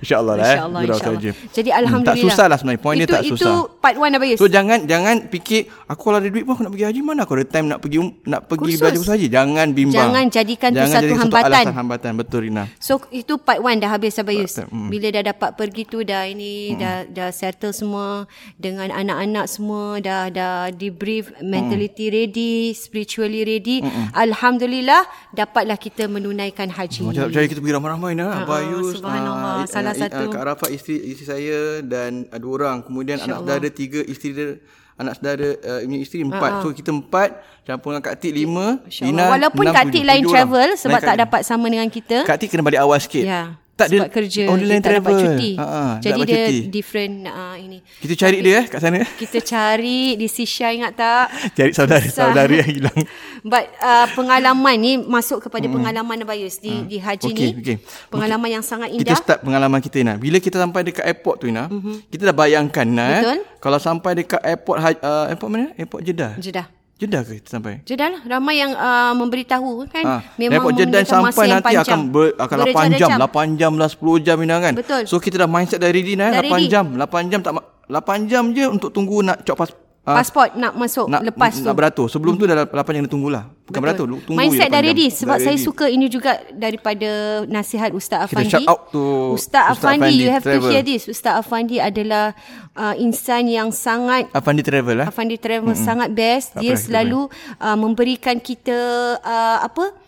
[0.00, 0.58] insyaallah lah eh.
[0.86, 1.34] insyaAllah.
[1.50, 2.82] jadi alhamdulillah hmm, tak susah lah sebenarnya.
[2.82, 3.48] Point itu, dia tak itu susah.
[3.48, 6.62] itu part 1 apa Yus so jangan jangan fikir aku kalau ada duit pun aku
[6.64, 8.80] nak pergi haji mana aku ada time nak pergi um, nak pergi kursus.
[8.80, 9.26] belajar kursus haji?
[9.28, 9.98] Jangan bimbang.
[9.98, 11.64] Jangan jadikan jangan tu satu jadikan hambatan.
[11.64, 12.10] satu hambatan.
[12.18, 12.64] Betul Rina.
[12.78, 14.88] So itu part 1 dah habis Abayus hmm.
[14.88, 16.78] bila dah dapat pergi tu dah ini hmm.
[16.78, 22.14] dah dah settle semua dengan anak-anak semua dah dah debrief mentality mm.
[22.14, 24.14] ready spiritually ready Mm-mm.
[24.14, 25.02] alhamdulillah
[25.34, 27.10] dapatlah kita menunaikan haji.
[27.10, 30.22] Macam percaya kita pergi ramai-ramai nah uh, Bayus subhanallah uh, salah uh, satu.
[30.28, 32.76] Uh, Kak Arafat isteri, isteri saya dan uh, dua orang.
[32.86, 34.48] Kemudian anak saudara tiga isteri dia
[34.94, 35.48] anak saudara
[35.82, 36.50] uh, isteri empat.
[36.62, 36.70] Uh-huh.
[36.70, 37.28] so kita empat
[37.66, 38.66] campur dengan Kak Tik lima
[39.02, 40.78] Ina, walaupun Kak Tik lain travel orang.
[40.78, 42.22] sebab lain tak dapat sama dengan kita.
[42.22, 43.26] Kak Tik kena balik awal sikit.
[43.26, 45.50] Yeah tak sebab dia, kerja oh, dia, tak dapat cuti.
[45.54, 46.58] Ha, ha, Jadi dia cuti.
[46.66, 47.78] different uh, ini.
[48.02, 48.98] Kita cari Tapi, dia eh kat sana.
[49.06, 51.26] Kita cari di Sisha ingat tak?
[51.56, 52.98] cari saudara-saudara yang hilang.
[53.54, 55.74] But uh, pengalaman ni masuk kepada hmm.
[55.78, 56.86] pengalaman Abayus di hmm.
[56.90, 57.48] di haji okay, ni.
[57.62, 57.76] Okay.
[58.10, 58.54] Pengalaman okay.
[58.58, 59.14] yang sangat indah.
[59.14, 60.18] Kita start pengalaman kita Ina.
[60.18, 62.10] Bila kita sampai dekat airport tu Ina, mm-hmm.
[62.10, 65.70] kita dah bayangkan Ina, eh, kalau sampai dekat airport uh, airport mana?
[65.78, 66.34] Airport Jeddah.
[66.34, 66.77] Jeddah.
[66.98, 67.78] Jeddah ke kita sampai?
[67.86, 68.20] Jeddah lah.
[68.26, 70.02] Ramai yang uh, memberitahu kan.
[70.02, 70.16] Ha.
[70.34, 71.86] Memang Airport Jeddah sampai nanti panjang.
[71.86, 73.08] akan ber, akan 8 jam.
[73.14, 74.74] 8 jam lah 10 jam ini kan.
[74.74, 75.02] Betul.
[75.06, 76.66] So kita dah mindset dari ready nah, 8 ready.
[76.66, 76.98] jam.
[76.98, 77.54] 8 jam tak
[77.86, 79.70] 8 jam je untuk tunggu nak cop pas
[80.08, 80.16] Ah.
[80.16, 81.68] pasport nak masuk nak, lepas tu.
[81.68, 82.06] Nak beratur.
[82.08, 82.40] Sebelum hmm.
[82.40, 83.44] tu dah 8 yang tunggulah.
[83.68, 83.84] Bukan Betul.
[83.84, 84.06] beratur.
[84.24, 85.06] Tunggu Mindset dah ready.
[85.12, 85.66] Sebab dah saya ready.
[85.68, 87.10] suka ini juga daripada
[87.44, 88.48] nasihat Ustaz Afandi.
[88.48, 90.16] Kita shout out to Ustaz, Ustaz Afandi.
[90.16, 90.64] You have travel.
[90.64, 91.04] to hear this.
[91.04, 92.32] Ustaz Afandi adalah
[92.72, 94.32] uh, insan yang sangat.
[94.32, 95.06] Afandi Travel lah.
[95.12, 95.84] Afandi Travel hmm.
[95.84, 96.56] sangat best.
[96.56, 97.28] Dia selalu
[97.60, 98.76] uh, memberikan kita
[99.20, 100.07] uh, apa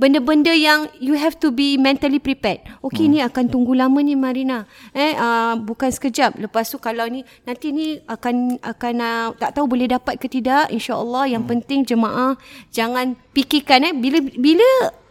[0.00, 2.64] benda-benda yang you have to be mentally prepared.
[2.80, 3.12] Okay hmm.
[3.12, 4.64] ni akan tunggu lama ni Marina.
[4.96, 6.40] Eh uh, bukan sekejap.
[6.40, 10.72] Lepas tu kalau ni nanti ni akan akan uh, tak tahu boleh dapat ke tidak
[10.72, 11.52] insya-Allah yang hmm.
[11.52, 12.40] penting jemaah
[12.72, 14.68] jangan fikirkan eh bila bila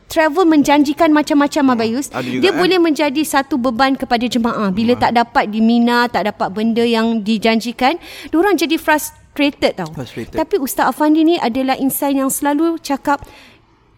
[0.10, 1.74] travel menjanjikan macam-macam hmm.
[1.78, 2.08] Abayus
[2.42, 2.56] dia eh?
[2.58, 5.04] boleh menjadi satu beban kepada jemaah bila hmm.
[5.06, 8.02] tak dapat di Mina tak dapat benda yang dijanjikan
[8.34, 9.90] orang jadi frust frustrated tau.
[9.96, 10.36] Frustrated.
[10.36, 13.24] Tapi Ustaz Afandi ni adalah insan yang selalu cakap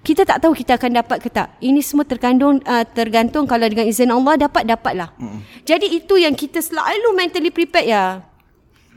[0.01, 1.53] kita tak tahu kita akan dapat ke tak.
[1.61, 5.13] Ini semua terkandung uh, tergantung kalau dengan izin Allah dapat dapatlah.
[5.21, 5.39] Mm.
[5.61, 8.25] Jadi itu yang kita selalu mentally prepared ya.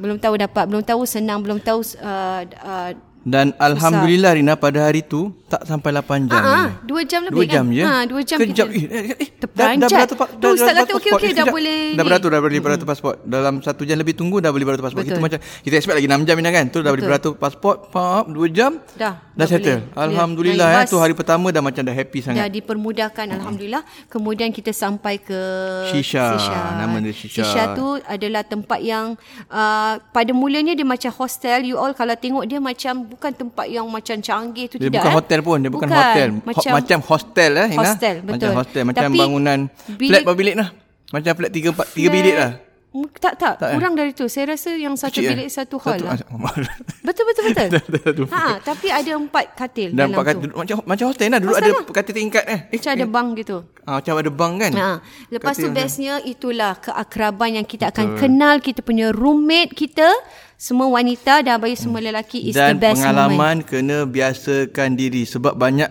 [0.00, 2.90] Belum tahu dapat, belum tahu senang, belum tahu uh, uh,
[3.24, 6.36] Dan Alhamdulillah Rina pada hari tu tak sampai 8 jam.
[6.36, 6.70] Ah, ah, Rina.
[6.84, 7.72] dua jam lebih Dua jam kan?
[7.72, 7.82] je.
[7.82, 8.66] Ah, dua jam Kejap.
[8.68, 9.88] kita- Eh, eh, eh, Terperanjat.
[9.88, 11.16] beratur pak- Tu Ustaz kata okey, pasport.
[11.16, 13.16] okey, dah boleh Dah beratur, dah boleh beratur pasport.
[13.24, 15.04] Dalam satu jam lebih tunggu dah boleh beratur pasport.
[15.04, 15.24] Kita Betul.
[15.24, 16.64] macam kita expect lagi 6 jam Rina kan.
[16.68, 18.76] Tu dah boleh beratur pasport, pap, 2 jam.
[18.92, 19.80] Dah, Dah, dah settle.
[19.94, 20.90] Alhamdulillah eh bas.
[20.90, 22.52] tu hari pertama dah macam dah happy dah sangat.
[22.52, 25.40] dipermudahkan alhamdulillah kemudian kita sampai ke
[25.88, 26.36] Shisha.
[26.76, 27.40] Nama dia Shisha.
[27.40, 29.16] Shisha tu adalah tempat yang
[29.48, 33.86] uh, pada mulanya dia macam hostel you all kalau tengok dia macam bukan tempat yang
[33.86, 35.16] macam canggih tu Dia tidak bukan eh.
[35.16, 36.28] hotel pun, dia bukan, hotel.
[36.28, 37.80] Ho- macam, macam hostel eh Rina.
[37.80, 38.52] Hostel, Macam betul.
[38.52, 40.68] hostel, macam Tapi bangunan bilik- flat berapa bilik lah.
[41.06, 42.50] Macam flat 3 4 3 bilik lah.
[42.94, 43.74] Mm, tak tak, Tak, eh?
[43.74, 45.30] kurang dari tu saya rasa yang satu Kecil, eh?
[45.34, 46.30] bilik satu hall lah Satu-
[47.02, 50.50] betul betul betul dah dua ha tapi ada empat katil Dan dalam empat tu katil
[50.54, 51.38] macam macam hostel lah.
[51.38, 51.84] Dulu Hostel ada lah.
[51.92, 52.60] katil tingkat eh.
[52.64, 54.72] eh macam ada bang gitu Ah, macam ada bang kan?
[54.72, 54.90] Ha.
[55.28, 60.08] Lepas tu Katil- bestnya itulah keakraban yang kita akan kenal kita punya roommate kita
[60.56, 63.10] semua wanita dan bayi semua lelaki is Dan the best moment.
[63.34, 65.90] pengalaman kena biasakan diri sebab banyak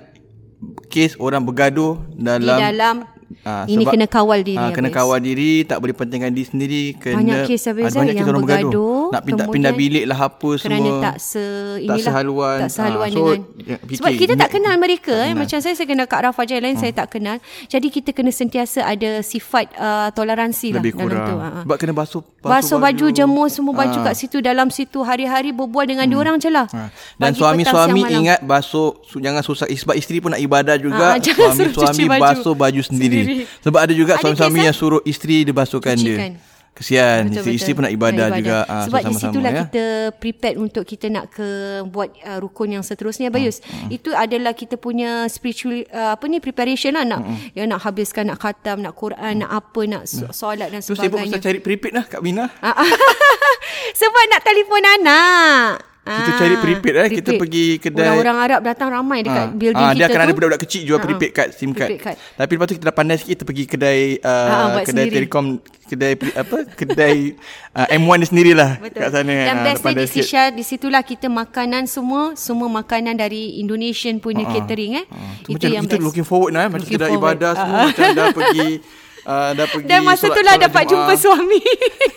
[0.88, 3.04] kes orang bergaduh di dalam
[3.44, 6.48] dalam Ah, ini sebab- kena kawal diri Ah, kena kawal diri, tak boleh pentingkan diri
[6.48, 10.04] sendiri, kena Banyak kes, Hafiz, ada banyak kes yang orang bergaduh, Nak pindah pindah bilik
[10.06, 11.04] lah apa kerana semua.
[11.04, 11.44] tak se
[11.78, 12.58] inilah sehaluan.
[12.58, 15.40] tak sehaluan Ah, so, dengan ya, fikir, sebab kita tak kenal mereka eh kenal.
[15.44, 18.80] macam saya saya kenal Kak Rafa je lain saya tak kenal jadi kita kena sentiasa
[18.82, 21.28] ada sifat uh, toleransi lah lebih dalam kurang.
[21.28, 21.60] tu Ha, ha.
[21.64, 24.06] Sebab kena basuh Basuh baju, jemur semua baju Ah.
[24.06, 26.12] kat situ dalam situ hari-hari berbual dengan hmm.
[26.12, 26.68] diorang je lah.
[26.70, 26.92] Ha.
[27.16, 31.16] Dan suami-suami ingat basuh su- jangan susah sebab isteri pun nak ibadah juga.
[31.16, 33.33] Ah, Suami-suami baju basuh baju sendiri.
[33.66, 36.32] Sebab ada juga Ada suami-suami yang suruh isteri dia basuhkan Cucikan.
[36.34, 36.52] dia.
[36.74, 37.76] Kesian, Betul, isteri, betul.
[37.76, 38.58] pun nak ibadah, Nak juga.
[38.66, 39.62] Ah, Sebab di situlah ya.
[39.62, 39.84] kita
[40.18, 41.46] prepared untuk kita nak ke
[41.86, 43.62] buat uh, rukun yang seterusnya Bayus.
[43.62, 47.78] Hmm, Itu adalah kita punya spiritual uh, apa ni preparation lah nak Hmm, yang nak
[47.80, 51.46] habiskan nak khatam, nak Quran, nak apa, nak so- solat dan Tu sibuk pasal sebagainya.
[51.46, 52.50] cari prepaid lah Kak Bina.
[52.58, 52.90] Ah, ah.
[54.02, 55.93] Sebab nak telefon anak.
[56.04, 57.10] Kita Ah, cari prepaid eh.
[57.16, 59.56] Kita pergi kedai- Orang-orang Arab datang ramai dekat Ah.
[59.56, 60.20] building Ah, kita dia akan tu.
[60.22, 61.90] ada budak-budak kecil jual Ah, prepaid card, SIM card.
[61.90, 62.18] prepaid card.
[62.36, 65.16] Tapi lepas tu kita dah pandai sikit kita pergi kedai uh, Ah, buat kedai sendiri.
[65.18, 65.46] telekom
[65.86, 67.16] kedai apa kedai
[67.80, 69.00] uh, M1 dia sendirilah Betul.
[69.00, 69.32] kat sana.
[69.32, 70.04] Dan Ah, bestnya di.
[70.10, 75.06] Sisha, di situlah kita makanan semua, semua makanan dari Indonesian punya catering eh.
[75.08, 76.04] Ah, Itu tu macam yang kita best.
[76.04, 76.70] looking forward lah eh.
[76.70, 77.32] macam Looking kita dah forward.
[77.32, 77.86] ibadah semua Ah.
[77.88, 78.70] macam dah pergi
[79.24, 80.92] uh, dah pergi Dan masa solat- tu lah dapat Jumaat.
[80.92, 81.60] jumpa suami.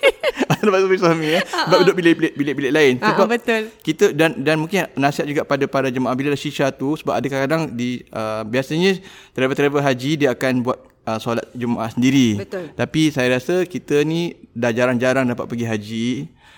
[0.66, 1.40] dapat jumpa suami ya.
[1.42, 2.95] Sebab duduk bilik-bilik bilik-bilik lain.
[2.99, 3.62] Ah, Sebab betul.
[3.81, 7.27] Kita dan dan mungkin nasihat juga pada para jemaah bila dah shisha tu sebab ada
[7.27, 8.99] kadang-kadang di uh, biasanya
[9.33, 12.38] travel-travel haji dia akan buat uh, solat Jumaat sendiri.
[12.38, 12.71] Betul.
[12.73, 16.07] Tapi saya rasa kita ni dah jarang-jarang dapat pergi haji.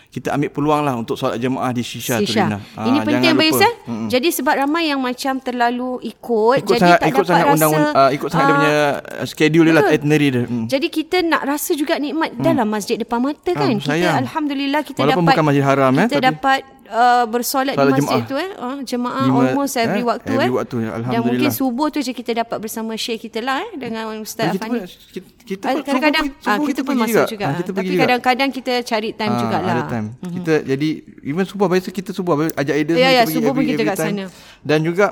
[0.09, 2.49] Kita ambil peluang lah untuk solat jemaah di shisha, tu Sisha.
[2.49, 2.59] Rina.
[2.73, 3.69] Ah, Ini penting Bayus lupa.
[3.69, 3.73] eh.
[4.09, 7.53] Jadi sebab ramai yang macam terlalu ikut, Ikut jadi sangat tak ikut dapat sangat rasa
[7.53, 8.77] undang uh, ikut sangat dia ah, punya
[9.21, 10.43] uh, schedule dia lah itinerary dia.
[10.43, 10.65] Hmm.
[10.65, 13.69] Jadi kita nak rasa juga nikmat dalam masjid depan mata kan.
[13.69, 14.17] Ah, kita sayang.
[14.25, 17.93] alhamdulillah kita Walaupun dapat bukan masjid haram, eh, kita tapi- dapat uh, bersolat di Solat
[17.95, 18.25] masjid jemaah.
[18.25, 18.51] tu eh.
[18.55, 20.53] Uh, jemaah Lima, almost every eh, waktu every eh.
[20.55, 21.53] waktu, ya, Dan mungkin Alhamdulillah.
[21.55, 24.79] subuh tu je kita dapat bersama syekh kita lah eh dengan Ustaz Dan kita pun
[24.79, 24.91] Afani.
[25.09, 27.45] kita, kita Ah, pun Kadang-kadang subuh- ah, subuh kita pun pergi masuk juga.
[27.45, 28.03] Ah, kita Tapi pergi juga.
[28.03, 29.71] kadang-kadang kita cari time Ah, jugalah.
[29.71, 30.07] Ada time.
[30.09, 30.33] Mm-hmm.
[30.35, 30.89] Kita jadi
[31.23, 33.97] even subuh biasa kita subuh ajak Aiden Ya, ya, pergi subuh pun every- kita kat
[33.99, 34.25] sana.
[34.61, 35.07] Dan juga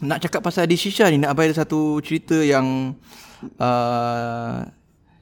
[0.00, 2.96] nak cakap pasal di Shisha ni nak bayar satu cerita yang
[3.56, 4.64] uh,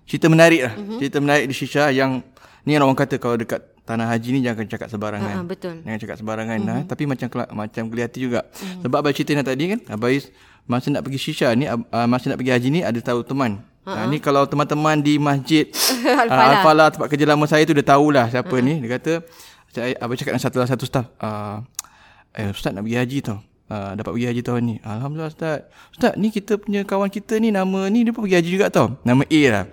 [0.04, 0.72] cerita menarik lah.
[0.72, 0.80] Mhm.
[0.80, 0.98] Mm-hmm.
[0.98, 2.22] Cerita menarik di Shisha yang
[2.62, 5.32] ni orang kata kalau dekat tanah haji ni jangan cakap sembarangan.
[5.32, 5.80] Ah, ah, betul.
[5.80, 6.76] Jangan cakap sembarangan mm-hmm.
[6.76, 6.84] lah.
[6.84, 8.40] Tapi macam macam kelihatan juga.
[8.44, 8.80] Mm-hmm.
[8.84, 10.28] Sebab abang cerita tadi kan, Abais
[10.68, 13.64] masa nak pergi Shisha ni uh, masa nak pergi haji ni ada tahu teman.
[13.88, 15.64] Ha, ni kalau teman-teman di masjid
[16.04, 16.28] Al-Falah.
[16.28, 18.60] uh, Al-Falah tempat kerja lama saya tu dia tahulah siapa uh-huh.
[18.60, 18.84] ni.
[18.84, 19.12] Dia kata
[19.72, 21.64] saya abang cakap dengan satu satu staff, uh,
[22.36, 23.40] eh ustaz nak pergi haji tau.
[23.68, 24.74] Uh, dapat pergi haji tahun ni.
[24.80, 25.68] Alhamdulillah ustaz.
[25.92, 28.96] Ustaz ni kita punya kawan kita ni nama ni dia pun pergi haji juga tau.
[29.04, 29.64] Nama A lah.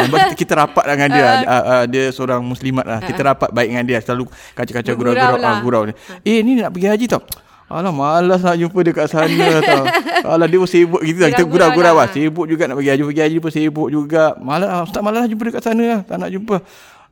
[0.00, 1.26] Lepas kita, kita rapat lah dengan dia.
[1.44, 3.04] Uh, uh, dia seorang muslimat lah.
[3.04, 4.00] Kita rapat baik dengan dia.
[4.00, 5.44] Selalu kacau-kacau gurau-gurau lah.
[5.44, 5.92] ah, gurau ni.
[6.24, 7.20] Eh ni nak pergi haji tau.
[7.68, 9.84] Alah malas nak jumpa dia kat sana tau.
[10.32, 11.28] Alah dia pun sibuk gitu lah.
[11.36, 12.08] Kita Gurau-gurau lah.
[12.08, 12.16] lah.
[12.16, 13.02] Sibuk juga nak pergi haji.
[13.04, 14.40] Pergi haji pun sibuk juga.
[14.40, 16.00] Malas ah, ustaz malas nak jumpa dia kat sana lah.
[16.08, 16.56] Tak nak jumpa.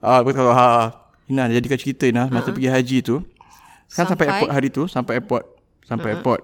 [0.01, 0.97] Ah, betul ha.
[1.29, 3.21] Ina dia jadikan cerita Ina masa pergi haji tu.
[3.93, 4.27] Kan sampai, Sampai?
[4.33, 5.45] airport hari tu, sampai airport.
[5.87, 6.41] Sampai airport.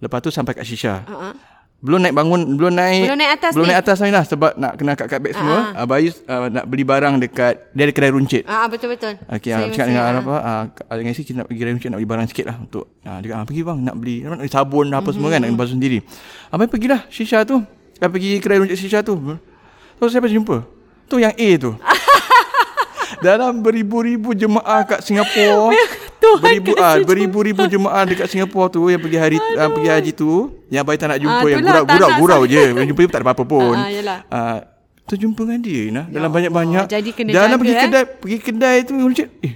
[0.00, 1.04] Lepas tu sampai kat Shisha.
[1.04, 1.34] Uh-huh.
[1.80, 3.08] Belum naik bangun, belum naik.
[3.08, 3.72] Belum naik atas Belum ni.
[3.72, 5.72] naik atas ni lah sebab nak kena kat beg semua.
[5.72, 5.86] Uh-huh.
[5.88, 8.44] Bayus uh, nak beli barang dekat dia ada kedai runcit.
[8.44, 9.16] Ah betul-betul.
[9.32, 10.20] Okey, Saya ah, cakap dengan ah.
[10.20, 10.34] apa?
[10.44, 12.84] Ah, dengan kita nak pergi kedai runcit nak beli barang sikit lah untuk.
[13.00, 15.56] Ah, dia kata, ah, pergi bang nak beli nak beli sabun apa semua kan nak
[15.56, 15.98] basuh sendiri.
[16.52, 17.64] Abang pergilah Shisha tu.
[17.96, 19.16] Ah, pergi kedai runcit Shisha tu.
[19.96, 20.64] Tu siapa jumpa?
[21.08, 21.72] Tu yang A tu.
[23.24, 25.72] Dalam beribu-ribu jemaah kat Singapura
[26.20, 30.52] Tuhan beribu ah beribu-ribu jemaah dekat Singapura tu yang pergi hari uh, pergi haji tu
[30.68, 32.62] yang bayi tak nak jumpa Ah, yang gurau-gurau gurau je.
[32.76, 33.74] Yang jumpa tak ada apa-apa pun.
[33.74, 34.18] Ah, ah, yalah.
[34.28, 34.58] Ah,
[35.08, 36.84] terjumpa dengan dia Ina dalam banyak-banyak.
[36.86, 37.80] jadi kena Dalam jaga, pergi eh.
[37.82, 38.94] kedai pergi kedai tu
[39.42, 39.54] eh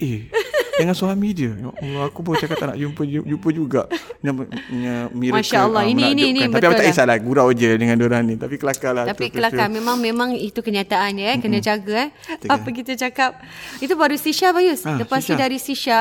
[0.00, 0.32] Eh,
[0.80, 1.52] dengan suami dia.
[1.52, 3.84] Ya Allah, aku pun cakap tak nak jumpa jumpa juga.
[4.24, 4.48] Yang
[5.12, 5.36] miracle.
[5.44, 6.40] Masya Allah, ah, ini- ini- ini.
[6.48, 6.88] Tapi aku tak lah.
[6.88, 8.40] kisahlah gurau je dengan diorang ni.
[8.40, 9.04] Tapi kelakar lah.
[9.04, 9.76] Tapi tu kelakar peristiwa.
[9.76, 12.10] memang memang itu kenyataan dia eh kena jaga eh.
[12.48, 13.36] Apa kita cakap.
[13.76, 14.88] Itu baru Sisha Bayus.
[14.88, 15.36] Ah, Lepas tu Sisha.
[15.36, 15.98] dari Sisha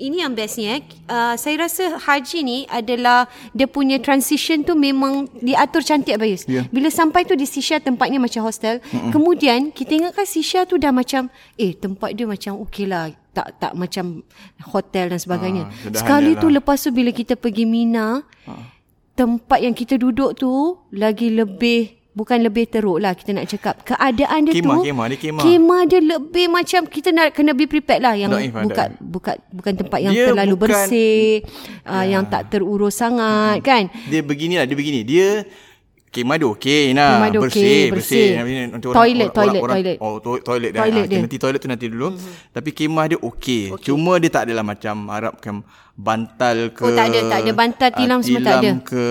[0.00, 0.82] ini yang bestnya eh.
[1.04, 6.48] Uh, saya rasa haji ni adalah dia punya transition tu memang diatur cantik Bayus.
[6.48, 6.64] Ya.
[6.72, 8.80] Bila sampai tu di Sisha tempatnya macam hostel.
[8.88, 9.12] Mm-mm.
[9.12, 11.28] Kemudian kita ingatkan Sisha tu dah macam
[11.60, 14.20] eh tempat dia macam okey lah tak tak macam
[14.62, 15.64] hotel dan sebagainya.
[15.64, 18.20] Ah, sederhana Sekali tu lepas tu bila kita pergi Mina
[19.12, 20.52] tempat yang kita duduk tu
[20.90, 21.80] lagi lebih
[22.12, 25.42] bukan lebih teruk lah kita nak cakap keadaan dia Kemah, tu kemah, dia kemah.
[25.42, 29.00] kemah dia lebih macam kita nak kena be prepared lah yang Daif, ah, bukan daif.
[29.00, 31.40] bukan bukan tempat yang Dia terlalu bukan- bersih
[31.88, 35.00] uh, yang tak terurus sangat kan Dia beginilah, dia begini.
[35.02, 35.28] Dia
[36.12, 37.16] kemah dia okey nah.
[37.16, 38.28] Kemah dia bersih, okey, bersih.
[38.36, 38.68] bersih.
[38.68, 39.96] Nanti Toilet, toilet, orang, toilet.
[39.98, 40.84] Oh, to- toilet dah.
[40.84, 41.20] Toilet Ah, dia.
[41.24, 42.08] Nanti toilet tu nanti dulu.
[42.12, 42.52] Mm-hmm.
[42.52, 43.62] Tapi kemah dia okey.
[43.72, 43.84] Okay.
[43.88, 45.54] Cuma dia tak adalah macam harapkan
[45.96, 46.84] bantal ke.
[46.84, 47.50] Oh, tak ada, tak ada.
[47.56, 48.70] Bantal, ah, tilam semua tak ada.
[48.84, 49.06] ke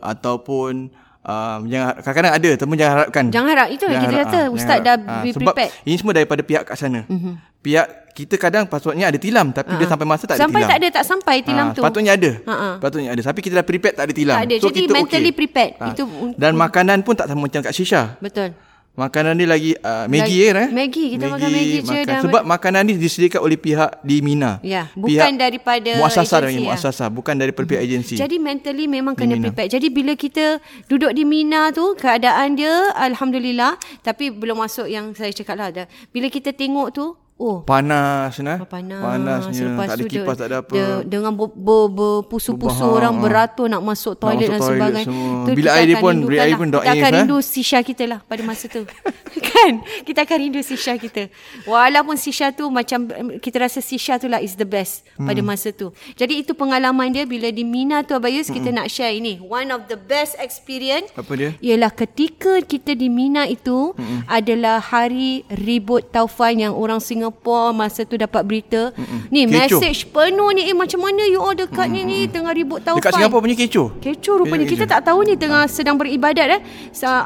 [0.00, 0.88] ataupun
[1.28, 3.24] um, jangan kadang-kadang ada tapi jangan harapkan.
[3.28, 3.68] Jangan harap.
[3.68, 4.96] Itu kita harap- kata, ah, ustaz dah.
[4.98, 5.70] Ah, be sebab prepared.
[5.84, 7.04] ini semua daripada pihak kat sana.
[7.04, 7.34] Mm-hmm.
[7.58, 10.44] Pihak kita kadang patutnya ada tilam tapi dia sampai masa tak ada Ah.
[10.44, 10.70] sampai tilam.
[10.70, 12.30] tak ada tak sampai tilam Ah, tu Patutnya ada.
[12.40, 12.68] Ha.
[12.78, 13.22] Patutnya ada.
[13.22, 14.34] Tapi kita dah prepared tak ada tilam.
[14.34, 14.56] Tak ada.
[14.56, 15.38] So Jadi kita mentally okey.
[15.38, 15.72] prepared.
[15.76, 15.90] Ah.
[15.92, 16.02] Itu
[16.34, 18.18] Dan makanan pun tak sama macam kat Shisha.
[18.18, 18.50] betul
[18.98, 20.68] Makanan dia lagi uh, Maggi Lagi- eh.
[20.74, 22.02] Maggi, kita makan Maggi je makan.
[22.02, 24.58] dah- Sebab makanan ni disediakan oleh pihak di Mina.
[24.58, 26.66] Ya, bukan daripada muasasah agensi, ya.
[26.66, 28.18] muasasah, bukan daripada pihak agensi.
[28.18, 29.54] Jadi mentally memang kena Mina.
[29.54, 29.70] prepare.
[29.70, 30.58] Jadi bila kita
[30.90, 35.70] duduk di Mina tu keadaan dia alhamdulillah tapi belum masuk yang saya cakap lah.
[36.10, 38.58] Bila kita tengok tu oh panas nah.
[38.66, 38.98] panas.
[38.98, 40.72] Panasnya, Lepas tak ada kipas, dia- tak ada apa.
[40.74, 43.22] Dia, dengan ber, ber, berpusu-pusu Berbahang, orang ah.
[43.22, 45.06] beratur nak masuk Nak toilet masuk dan sebagainya.
[45.46, 47.16] Tu kita air dia pun- bilik air pun Kita daif, akan eh.
[47.16, 48.82] rindu sisha kita lah pada masa tu.
[49.48, 49.72] kan?
[50.02, 51.22] Kita akan rindu sisha kita.
[51.64, 53.06] Walaupun sisha tu macam
[53.38, 55.26] kita rasa sisha tu lah is the best Hmm.
[55.26, 55.90] pada masa tu.
[56.14, 59.38] Jadi itu pengalaman dia bila di Mina tu Abayus kita nak share ini.
[59.38, 61.22] One of the best experience Hmm.
[61.22, 61.50] Apa dia?
[61.60, 67.27] Ialah ketika kita di Mina itu mm adalah hari ribut taufan yang orang Singapura
[67.74, 68.92] masa tu dapat berita.
[68.94, 69.30] Mm-mm.
[69.32, 69.80] Ni Kecoh.
[69.80, 73.00] message penuh ni eh macam mana you all dekat ni ni tengah ribut taufan.
[73.00, 73.88] Dekat Singapura punya kecoh.
[73.98, 76.60] Kecoh rupanya Kecoh, kita tak tahu ni tengah sedang beribadat eh.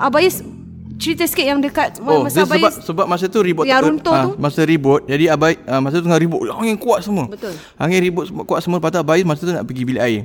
[0.03, 0.43] Abayus
[1.03, 4.23] cerita sikit yang dekat Oh, masa dia sebab sebab masa tu ribut Yang runtuh ah,
[4.23, 4.31] tu?
[4.39, 7.59] Masa ribut Jadi Abai ah, Masa tu tengah ribut Angin kuat semua Betul.
[7.75, 10.23] Angin ribut kuat semua tu Abai masa tu nak pergi bilik air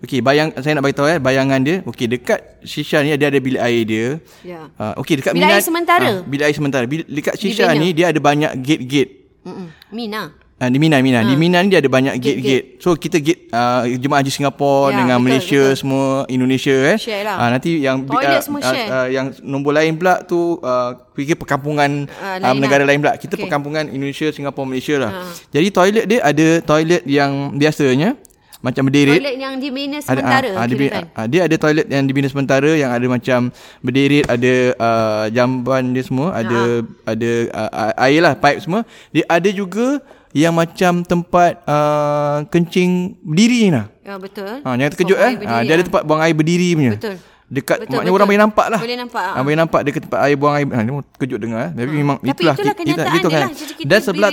[0.00, 1.76] Okey, bayang saya nak bagi tahu eh bayangan dia.
[1.84, 4.06] Okey, dekat Shisha ni dia ada bilik air dia.
[4.40, 4.72] Ya.
[4.74, 6.08] Uh, okey, dekat Bilik Mina air sementara?
[6.10, 6.84] ah, bilik air sementara.
[6.84, 7.76] Bil, dekat Di Shisha Benya?
[7.78, 9.10] ni dia ada banyak gate-gate.
[9.42, 9.68] Mm-mm.
[9.90, 10.32] Mina.
[10.56, 11.20] Ah, di Mina, Mina.
[11.22, 12.76] Di Mina ni dia ada banyak Gate-gate.
[12.78, 15.76] So kita gate uh, jemaah haji Singapura Ya, dengan betul, Malaysia betul.
[15.76, 16.96] semua Indonesia eh.
[16.96, 17.36] Share lah.
[17.38, 18.88] Ah, nanti yang Toilet semua share.
[18.88, 22.88] uh, yang nombor lain pula tu uh, fikir perkampungan Ah, uh, lain negara lah.
[22.88, 23.16] lain pula.
[23.16, 23.44] Kita Okey.
[23.44, 25.10] perkampungan Indonesia, Singapura, Malaysia lah.
[25.18, 25.32] Ah.
[25.50, 28.16] Jadi toilet dia ada toilet yang biasanya
[28.60, 29.16] macam berderet.
[29.20, 31.04] Toilet yang di Mina Ada, sementara ah, ada, kira kan.
[31.16, 33.40] ah, dia ada toilet yang dibina sementara yang ada macam
[33.80, 38.80] berderet, ada uh, jamban dia semua, ada ada uh, air lah, pipe semua.
[39.10, 43.86] Dia ada juga yang macam tempat uh, kencing berdiri ni lah.
[44.06, 44.62] Ya betul.
[44.62, 45.46] Ha, yang terkejut Buang eh.
[45.46, 45.88] Ha, dia ada ah.
[45.90, 46.92] tempat buang air berdiri punya.
[46.94, 47.16] Betul.
[47.50, 48.14] Dekat Betul, maknanya betul.
[48.14, 48.78] orang boleh nampak lah.
[48.78, 49.42] Boleh nampak, Ha, ah.
[49.42, 50.66] boleh nampak dekat tempat air buang air.
[50.66, 51.70] Ha, dia terkejut dengar eh.
[51.74, 53.42] Tapi memang Tapi itulah itulah kenyataan gitu dia kan.
[53.42, 53.50] lah.
[53.52, 54.30] Jadi kita Dan sebelah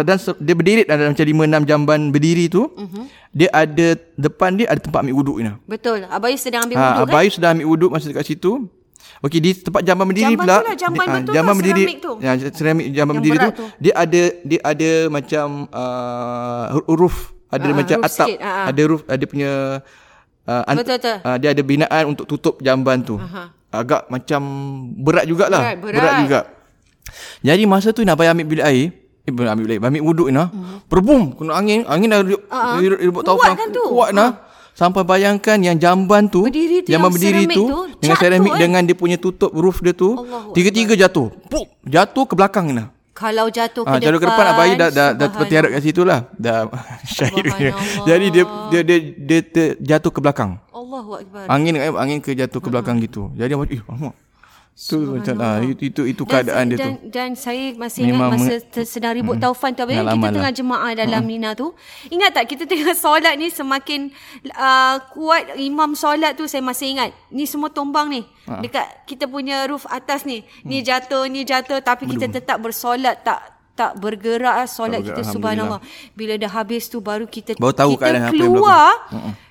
[0.00, 2.62] dan se- dia berdiri ada macam 5 6 jamban berdiri tu.
[2.70, 3.02] Mhm.
[3.32, 5.50] Dia ada depan dia ada tempat ambil wuduk ni.
[5.66, 6.06] Betul.
[6.06, 7.10] Abayus sedang ambil Ha, wuduk kan.
[7.10, 8.52] Abai sudah ambil wuduk masa dekat situ.
[9.20, 10.56] Okey di tempat jamban berdiri Jamban pula.
[10.62, 11.82] lah, jamban di- ah, betul jamban tu, berdiri.
[11.98, 12.12] tu.
[12.20, 13.66] Ya, seramik jamban berdiri tu, tu.
[13.76, 16.64] dia ada dia ada macam uh,
[17.50, 18.66] ada Ah, macam atap, sikit, ah, ah.
[18.70, 19.50] ada roof, ada punya
[20.46, 21.16] uh, Betul, betul.
[21.20, 23.16] Uh, dia ada binaan untuk tutup jamban tu.
[23.16, 23.52] Aha.
[23.70, 24.40] Agak macam
[24.98, 25.76] berat jugalah.
[25.78, 26.14] Berat, berat.
[26.24, 26.40] juga.
[27.40, 28.84] Jadi masa tu nak bayar ambil bilik air,
[29.24, 30.48] eh bukan ambil bilik air, ambil wuduk nah.
[30.50, 30.76] Mhm.
[30.86, 32.78] Perbum kena angin, angin dah ribut Ah, ah.
[32.78, 33.84] ribut Kuat kan tu?
[33.88, 34.30] kuat nah.
[34.70, 38.60] Sampai bayangkan yang jamban tu, Berdiri tu jamban yang berdiri tu, tu, dengan seramik eh.
[38.64, 41.28] dengan dia punya tutup roof dia tu, Allahu tiga-tiga jatuh.
[41.50, 42.88] Pup, jatuh ke belakang nah.
[43.20, 44.04] Kalau jatuh ke Ah, depan.
[44.08, 45.36] jatuh ke depan abai dah dah, dah subhanallah.
[45.44, 46.20] tertiarap kat situ lah.
[46.34, 46.72] Dah
[47.14, 47.44] syahid.
[48.08, 50.56] Jadi dia dia dia, dia, dia jatuh ke belakang.
[50.72, 51.44] Allahu akbar.
[51.46, 53.28] Angin angin ke jatuh ke belakang gitu.
[53.36, 54.14] Jadi macam eh alamak.
[54.80, 56.88] Tu macam ah itu itu, itu keadaan dia tu.
[56.88, 59.44] dan, Dan saya masih Memang ingat masa meng- sedang ribut hmm.
[59.44, 59.84] taufan tu.
[59.84, 60.56] Kita Pengalaman tengah lah.
[60.56, 61.76] jemaah dalam Mina tu.
[62.08, 64.08] Ingat tak kita tengah solat ni semakin
[64.56, 67.12] uh, kuat imam solat tu saya masih ingat.
[67.28, 68.24] Ni semua tombang ni.
[68.48, 70.48] Dekat kita punya roof atas ni.
[70.64, 71.84] Ni jatuh, ni jatuh.
[71.84, 75.80] Tapi kita tetap bersolat tak tak bergerak solat bergerak, kita subhanallah.
[76.16, 78.88] Bila dah habis tu baru kita Baru tahu kita keadaan apa yang keluar.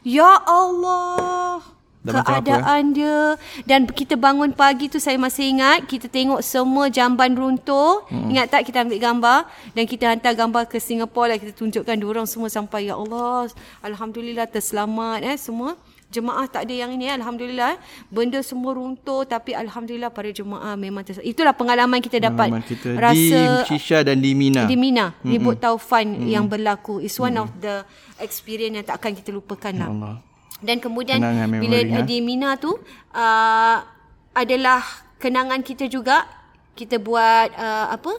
[0.02, 1.79] Ya Allah.
[2.00, 2.24] Apa, eh?
[2.24, 3.36] keadaan dia
[3.68, 8.32] dan kita bangun pagi tu saya masih ingat kita tengok semua jamban runtuh hmm.
[8.32, 9.40] ingat tak kita ambil gambar
[9.76, 13.52] dan kita hantar gambar ke Singapura lah kita tunjukkan diorang semua sampai ya Allah
[13.84, 15.76] alhamdulillah terselamat eh semua
[16.08, 17.20] jemaah tak ada yang ini eh.
[17.20, 17.80] alhamdulillah eh.
[18.08, 22.90] benda semua runtuh tapi alhamdulillah para jemaah memang terselamat itulah pengalaman kita dapat Pengalaman kita
[22.96, 24.66] rasa di Shisha dan di Mina.
[24.66, 25.32] di Mina mm-hmm.
[25.36, 26.32] ribut taufan mm-hmm.
[26.32, 27.44] yang berlaku is one mm-hmm.
[27.44, 27.76] of the
[28.24, 30.29] experience yang tak akan kita lupakan lah Allah.
[30.60, 32.08] Dan kemudian Kenangan bila memori, uh, ha?
[32.08, 32.72] di Mina tu
[33.16, 33.78] uh,
[34.36, 34.82] adalah
[35.20, 36.28] kenangan kita juga
[36.76, 38.14] kita buat uh, apa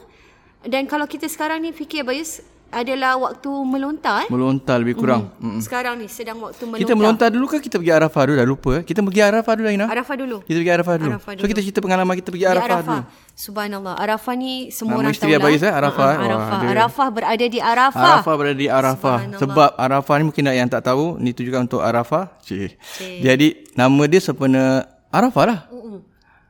[0.65, 5.27] dan kalau kita sekarang ni fikir Bayus adalah waktu melontar eh Melontar lebih kurang.
[5.37, 5.59] Hmm.
[5.59, 8.69] sekarang ni sedang waktu melontar Kita melontar dulu ke kita pergi Arafah dulu dah lupa.
[8.73, 8.81] eh?
[8.81, 9.85] Kita pergi Arafah dulu Aina.
[9.85, 11.11] Arafah dulu Kita pergi Arafah dulu.
[11.13, 13.01] Arafah So kita cerita pengalaman kita pergi Di Arafah, dulu.
[13.33, 13.93] Subhanallah.
[13.95, 15.73] Arafah ni semua Nama orang tahu eh?
[15.73, 16.15] Arafah, eh?
[16.15, 16.57] Uh, Wah, Arafah.
[16.57, 18.05] dia- Arafah berada di Arafah.
[18.15, 19.17] Arafah berada di Arafah.
[19.35, 22.39] Sebab Arafah ni mungkin yang tak tahu, ni tu juga untuk Arafah.
[22.39, 22.71] Cik.
[22.77, 23.19] Cik.
[23.19, 24.63] Jadi nama dia sempena
[25.09, 25.59] Arafah lah.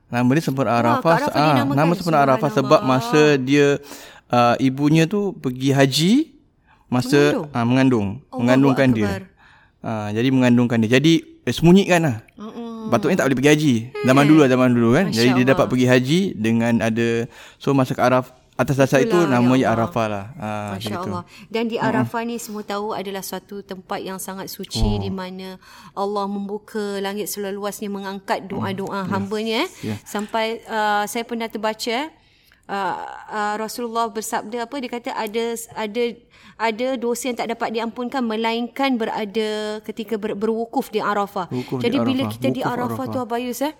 [0.05, 1.13] Nama dia sempena Arafah.
[1.17, 3.79] Arafah Ah, nama sempena Arafah sebab masa dia
[4.31, 6.13] uh, ibunya tu pergi haji
[6.87, 7.47] masa Mengandung?
[7.53, 8.97] uh, mengandung, Allahu mengandungkan Akbar.
[8.97, 9.09] dia.
[9.81, 10.91] Uh, jadi mengandungkan dia.
[10.99, 12.17] Jadi eh, sembunyikan lah.
[12.35, 12.89] Mm-mm.
[12.89, 13.73] Patutnya tak boleh pergi haji.
[14.03, 15.05] Zaman dulu lah, zaman dulu kan.
[15.07, 15.51] Masya Jadi dia Allah.
[15.53, 17.07] dapat pergi haji dengan ada
[17.55, 19.85] so masa ke Araf atas dasar itu Itulah, nama ya ya Allah.
[19.87, 20.25] Arafah lah.
[20.37, 21.23] Ha, Masya Allah.
[21.47, 25.01] Dan di Arafah ni semua tahu adalah suatu tempat yang sangat suci Oh.
[25.01, 25.57] di mana
[25.93, 29.69] Allah membuka langit seluas-luasnya mengangkat doa-doa hamba-Nya eh.
[29.81, 29.95] Ya.
[30.03, 32.09] Sampai uh, saya pernah terbaca eh
[32.71, 32.95] uh,
[33.27, 36.03] uh, Rasulullah bersabda apa dia kata ada ada
[36.55, 41.51] ada dosa yang tak dapat diampunkan melainkan berada ketika ber, berwukuf di Arafah.
[41.51, 42.33] Wukuf di Jadi bila Arafah.
[42.39, 43.13] kita di Wukuf Arafah, Arafah.
[43.13, 43.73] tu Abayus eh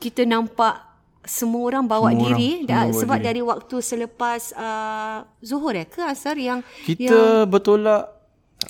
[0.00, 0.74] kita nampak
[1.26, 3.26] semua orang bawa Semua diri orang dah, sebab diri.
[3.26, 8.14] dari waktu selepas uh, zuhur ya ke asar yang Kita yang bertolak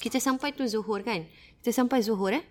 [0.01, 1.25] kita sampai tu zuhur kan
[1.61, 2.45] kita sampai zuhur eh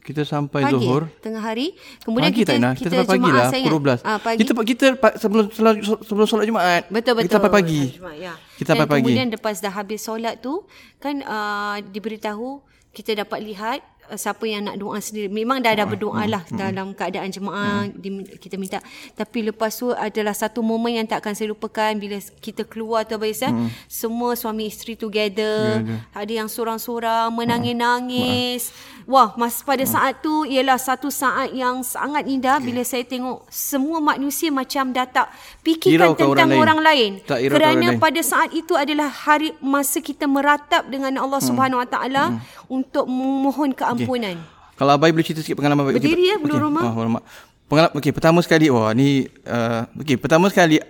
[0.00, 1.02] kita sampai pagi Zuhur.
[1.20, 4.00] tengah hari kemudian Pagi kita tak kita, Kita sampai pagi Jumaat, lah saya pukul ingat.
[4.00, 4.08] 12.
[4.08, 4.86] ah, pagi Kita kita
[5.20, 5.74] sebelum solat
[6.08, 6.82] sebelum solat Jumaat.
[6.88, 7.24] Betul betul.
[7.28, 7.82] Kita sampai pagi.
[7.92, 8.34] Jumaat, ya.
[8.56, 9.04] Kita sampai pagi.
[9.04, 10.64] Kemudian lepas dah habis solat tu
[10.96, 13.80] kan uh, diberitahu kita dapat lihat
[14.12, 15.32] uh, siapa yang nak doa sendiri.
[15.32, 18.78] Memang dah ada berdoa lah dalam keadaan jemaah di, kita minta.
[19.16, 23.16] Tapi lepas tu adalah satu momen yang tak akan saya lupakan bila kita keluar tu
[23.16, 23.72] Abang Isan.
[23.88, 25.80] Semua suami isteri together.
[26.12, 28.70] Ada yang sorang-sorang menangis-nangis.
[29.04, 33.98] Wah, mas pada saat tu ialah satu saat yang sangat indah bila saya tengok semua
[33.98, 35.26] manusia macam dah tak
[35.60, 37.10] fikirkan Hiraukan tentang orang orang lain.
[37.18, 37.26] lain.
[37.26, 38.00] Tak hiraukan Kerana orang lain.
[38.00, 41.48] pada saat itu adalah hari masa kita meratap dengan Allah Hmm.
[41.48, 42.24] Subhanahu Wa Taala
[42.66, 44.38] untuk memohon keampunan.
[44.72, 45.94] Kalau Abai boleh cerita sikit pengalaman Abai.
[45.94, 46.64] Berdiri, ya, belum okey.
[46.64, 46.82] rumah.
[46.84, 47.22] Oh, rumah.
[47.64, 50.80] Pengalaman okey, pertama sekali wah ni uh, okey, pertama sekali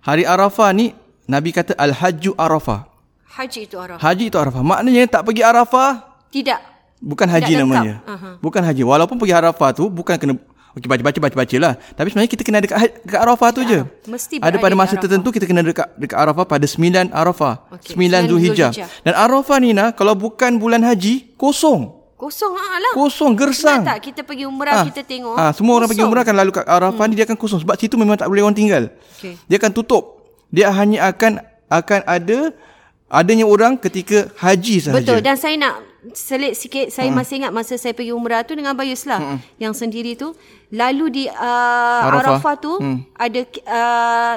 [0.00, 0.90] hari Arafah ni
[1.24, 2.86] Nabi kata al-hajju Arafah.
[3.32, 4.00] Haji itu Arafah.
[4.02, 4.60] Haji itu Arafah.
[4.60, 5.90] Maknanya tak pergi Arafah
[6.28, 6.71] Tidak.
[7.02, 7.94] Bukan haji Tidak namanya.
[8.06, 8.38] Aha.
[8.38, 8.86] Bukan haji.
[8.86, 10.34] Walaupun pergi Arafah tu bukan kena
[10.72, 11.72] Okey baca-baca baca-baca lah.
[11.76, 13.84] Tapi sebenarnya kita kena dekat ha- dekat Arafah tu je.
[14.08, 15.02] Mesti Ada pada masa Arafah.
[15.04, 17.54] tertentu kita kena dekat dekat Arafah pada 9 Arafah.
[17.76, 18.72] Okey, 9 9 Zulhijjah.
[19.02, 21.92] Dan Arafah ni nah kalau bukan bulan haji kosong.
[22.16, 22.92] Kosong ah lah.
[22.94, 23.82] Kosong gersang.
[23.82, 25.36] Ingat tak kita pergi umrah Ah, kita tengok.
[25.36, 26.14] Ah, semua orang pergi kosong.
[26.14, 28.56] umrah kan lalu kat Arafah ni dia akan kosong sebab situ memang tak boleh orang
[28.56, 28.88] tinggal.
[29.20, 29.36] Okey.
[29.44, 30.24] Dia akan tutup.
[30.48, 31.36] Dia hanya akan
[31.68, 32.38] akan ada
[33.08, 35.04] adanya orang ketika haji sahaja.
[35.04, 36.90] Betul dan saya nak selit sikit.
[36.90, 37.22] Saya Hmm.
[37.22, 40.34] masih ingat masa saya pergi umrah tu dengan Bayus lah yang sendiri tu.
[40.74, 42.42] Lalu di uh, Arafah.
[42.42, 42.54] Arafah.
[42.58, 42.72] tu
[43.14, 44.34] ada uh,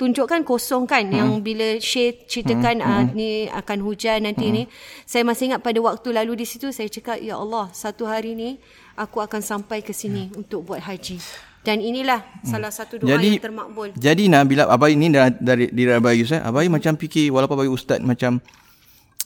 [0.00, 4.62] tunjukkan kosong kan yang bila Syekh ceritakan uh, ni akan hujan nanti ni.
[5.04, 8.56] Saya masih ingat pada waktu lalu di situ saya cakap ya Allah satu hari ni
[8.96, 11.20] aku akan sampai ke sini untuk buat haji.
[11.62, 13.94] Dan inilah salah satu doa Jadi yang termakbul.
[13.94, 17.70] Jadi nah bila abai ni dari diri abai Yus eh, abai macam fikir walaupun abai
[17.70, 18.42] ustaz macam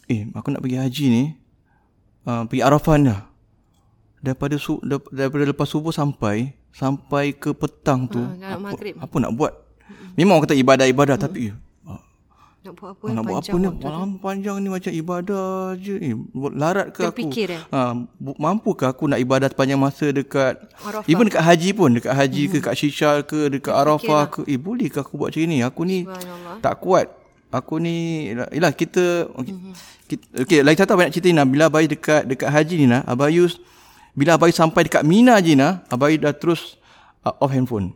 [0.05, 1.25] eh aku nak pergi haji ni
[2.27, 3.21] uh, pergi Arafah dah.
[4.19, 8.99] Daripada su, daripada lepas subuh sampai sampai ke petang tu Ha, nak maghrib.
[8.99, 9.53] apa nak buat?
[10.13, 11.53] Memang orang kata ibadah-ibadah tapi
[11.87, 12.01] ah,
[12.61, 13.69] nak buat apa nak buat apa ni?
[13.79, 15.95] Malam panjang ni macam ibadah je.
[16.03, 16.15] Eh,
[16.53, 17.15] larat ke aku?
[17.15, 17.63] Terfikir, eh?
[17.71, 21.07] Ha, mampu ke aku nak ibadah sepanjang masa dekat Arafah.
[21.07, 22.51] even dekat haji pun, dekat haji Mhm.
[22.51, 24.41] ke kat Shishal ke dekat Arafah ke.
[24.45, 25.63] Eh boleh ke aku buat macam ni?
[25.63, 26.03] Aku ni
[26.59, 27.07] tak kuat.
[27.51, 29.55] Aku ni yalah kita okey.
[29.55, 29.73] Mhm.
[30.07, 31.47] Kita, okey, lain satu banyak cerita ni nah.
[31.47, 33.59] Bila abai dekat dekat haji ni nah, abayus
[34.17, 36.81] bila abai sampai dekat Mina je nah, abai dah terus
[37.27, 37.93] uh, off handphone.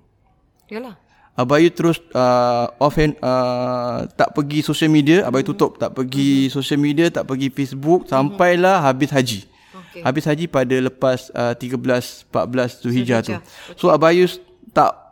[0.70, 0.98] yalah
[1.40, 6.76] Abayu terus uh, off hand, uh, tak pergi social media, Abayu tutup, tak pergi social
[6.76, 9.48] media, tak pergi Facebook sampailah habis haji.
[9.72, 10.05] Okey.
[10.05, 13.32] Habis haji pada lepas uh, 13 14 Zulhijjah tu.
[13.32, 13.78] Zulhijjah.
[13.80, 14.28] So Abayu
[14.76, 15.10] tak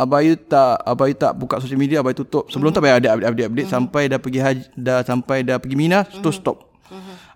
[0.00, 2.48] Abayu tak Abayu tak buka social media Abayu tutup.
[2.48, 6.40] Sebelum tu Abayu ada update-update Sampai dah pergi haji Dah sampai dah pergi Mina Terus
[6.40, 6.68] stop.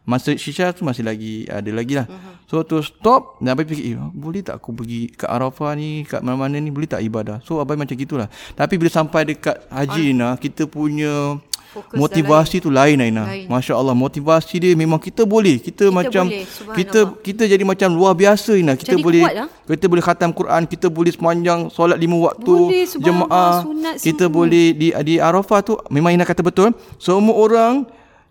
[0.07, 2.07] Masa Shisha tu masih lagi Ada lagi lah.
[2.47, 6.23] So tu stop Dan Abai fikir eh, Boleh tak aku pergi Kat Arafah ni Kat
[6.23, 6.71] mana-mana ni?
[6.71, 7.43] Boleh tak ibadah?
[7.43, 8.31] So Abai macam gitulah.
[8.55, 11.41] Tapi bila sampai dekat Haji Ina Kita punya
[11.73, 13.27] Fokus Motivasi tu lain Aina.
[13.27, 13.47] Lain.
[13.51, 15.59] Masya Allah motivasi dia memang kita boleh.
[15.59, 16.47] Kita, macam boleh,
[16.79, 18.79] kita kita jadi macam luar biasa Aina.
[18.79, 19.49] Kita Jadi boleh kuat lah.
[19.67, 23.67] kita boleh khatam Quran, kita boleh sepanjang solat lima waktu Boleh, jemaah.
[23.67, 24.37] sunat Kita semua.
[24.37, 26.71] boleh di di Arafah tu memang Ina kata betul.
[26.97, 27.85] Semua orang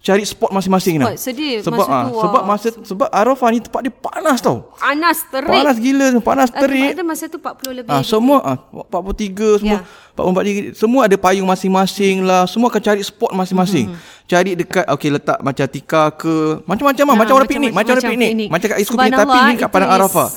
[0.06, 1.02] cari spot masing-masing.
[1.02, 4.70] Spot sedih Sebab masa ah, tu, sebab masa sebab Arafah ni tempat dia panas tau.
[4.78, 5.50] Panas terik.
[5.50, 6.94] Panas gila, panas Ah, terik.
[6.94, 7.90] Ada masa tu 40 lebih.
[7.90, 9.82] Ah semua ah 43 semua.
[9.82, 10.14] Ya.
[10.16, 12.46] 44 degree semua ada payung masing-masing lah.
[12.46, 13.92] Semua akan cari spot masing-masing.
[14.30, 18.50] Cari dekat okey letak macam tika ke macam-macam Ah, macam orang piknik, macam orang piknik.
[18.54, 20.30] Macam kat Iskut piknik tapi ni kat Padang Arafah.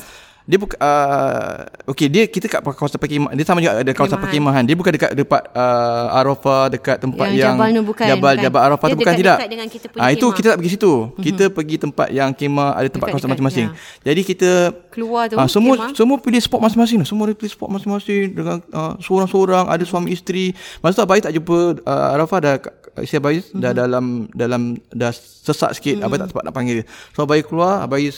[0.49, 3.37] Dia bukan uh, okey dia kita kat kawasan perkhemahan.
[3.37, 4.65] Dia sama juga ada kawasan Perkhemahan.
[4.65, 8.45] Dia bukan dekat dekat uh, Arafah dekat tempat Yang yang, Jabal bukan, Jabal bukan.
[8.49, 9.53] Jabal Arafah Dia tu bukan dekat-dekat tidak.
[9.53, 10.37] dengan kita punya Ah itu kemah.
[10.41, 10.93] kita tak pergi situ.
[11.21, 13.69] Kita pergi tempat yang kemah ada tempat kawasan masing-masing.
[14.01, 14.51] Jadi kita
[14.89, 15.93] Keluar tu, Ah, semua kemah.
[15.93, 17.05] semua pilih spot masing-masing.
[17.05, 20.57] Semua pilih spot masing-masing dengan uh, seorang-seorang, ada suami isteri.
[20.81, 22.55] Masa tu Abai tak jumpa uh, Arafah dah
[23.05, 23.61] isteri Abai mm-hmm.
[23.61, 24.63] dah dalam dalam
[24.97, 26.01] dah sesak sikit.
[26.01, 26.09] Mm-hmm.
[26.09, 26.87] Abai tak sempat nak panggil dia.
[27.13, 28.09] So Abai keluar, Abai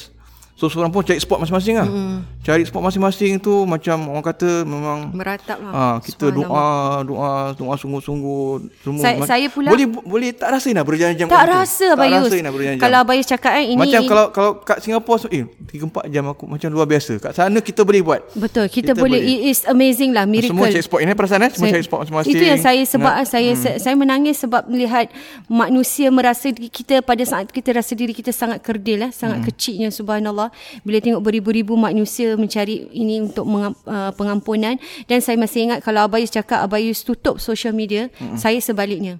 [0.61, 1.89] So seorang pun cari spot masing-masing lah.
[1.89, 2.21] Mm.
[2.45, 5.73] Cari spot masing-masing tu macam orang kata memang Meratap lah.
[5.73, 8.69] Ah, kita doa, doa, doa sungguh-sungguh.
[8.85, 11.57] Semua Saya- saya pula- boleh boleh tak rasa nak berjam-jam Tak kat situ?
[11.57, 12.25] rasa Tak Abayus.
[12.29, 12.83] rasa nak berjam-jam.
[12.85, 16.45] Kalau Abayus cakap kan ini Macam kalau kalau kat Singapura eh 3 4 jam aku
[16.45, 17.13] macam luar biasa.
[17.17, 18.21] Kat sana kita boleh buat.
[18.37, 19.17] Betul, kita, Kita boleh.
[19.17, 19.33] boleh.
[19.33, 20.53] It is amazing lah, miracle.
[20.53, 21.51] Semua check spot ini perasaan eh?
[21.57, 22.37] Semua Saya- check spot masing-masing.
[22.37, 23.81] Itu yang saya sebab Nah, saya hmm.
[23.81, 25.09] saya menangis sebab melihat
[25.49, 29.49] manusia merasa kita pada saat kita rasa diri kita sangat kerdil eh, sangat hmm.
[29.49, 30.50] kecilnya subhanallah
[30.83, 34.77] bila tengok beribu-ribu manusia mencari ini untuk mengam, uh, pengampunan
[35.07, 38.37] dan saya masih ingat kalau Abayus cakap Abayus tutup social media, hmm.
[38.37, 39.19] saya sebaliknya.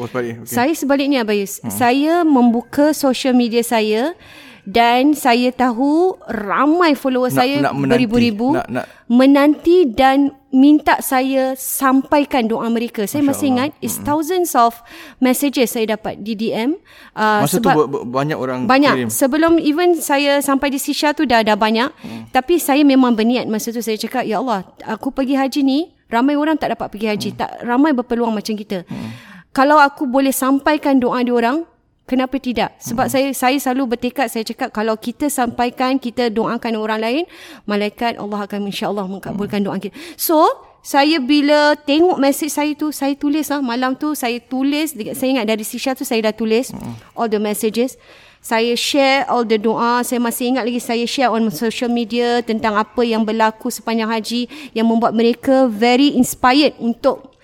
[0.00, 0.44] Oh sebalik.
[0.44, 0.48] Okay.
[0.48, 1.60] Saya sebaliknya Abayus.
[1.60, 1.68] Hmm.
[1.68, 4.16] Saya membuka social media saya
[4.62, 7.92] dan saya tahu ramai follower Nak- saya nak menanti.
[7.98, 13.08] beribu-ribu Nak- nak- menanti dan minta saya sampaikan doa mereka.
[13.08, 13.52] Saya Masya masih Allah.
[13.58, 14.78] ingat it's thousands of
[15.18, 16.78] messages saya dapat di DM
[17.18, 19.08] uh, Masa tu sebab ber, banyak orang banyak kirim.
[19.10, 22.30] sebelum even saya sampai di Sisha tu dah dah banyak hmm.
[22.30, 25.78] tapi saya memang berniat masa tu saya cakap ya Allah aku pergi haji ni
[26.12, 27.38] ramai orang tak dapat pergi haji hmm.
[27.40, 29.10] tak ramai berpeluang macam kita hmm.
[29.56, 31.64] kalau aku boleh sampaikan doa dia orang
[32.06, 32.74] kenapa tidak?
[32.82, 33.12] Sebab hmm.
[33.12, 37.24] saya saya selalu bertekad saya cakap kalau kita sampaikan kita doakan orang lain
[37.64, 39.94] malaikat Allah akan insyaallah mengabulkan doa kita.
[40.18, 40.44] So
[40.82, 45.46] saya bila tengok mesej saya tu saya tulis lah malam tu saya tulis saya ingat
[45.46, 46.74] dari Sisha tu saya dah tulis
[47.14, 47.94] all the messages.
[48.42, 50.02] Saya share all the doa.
[50.02, 54.50] Saya masih ingat lagi saya share on social media tentang apa yang berlaku sepanjang haji
[54.74, 57.38] yang membuat mereka very inspired untuk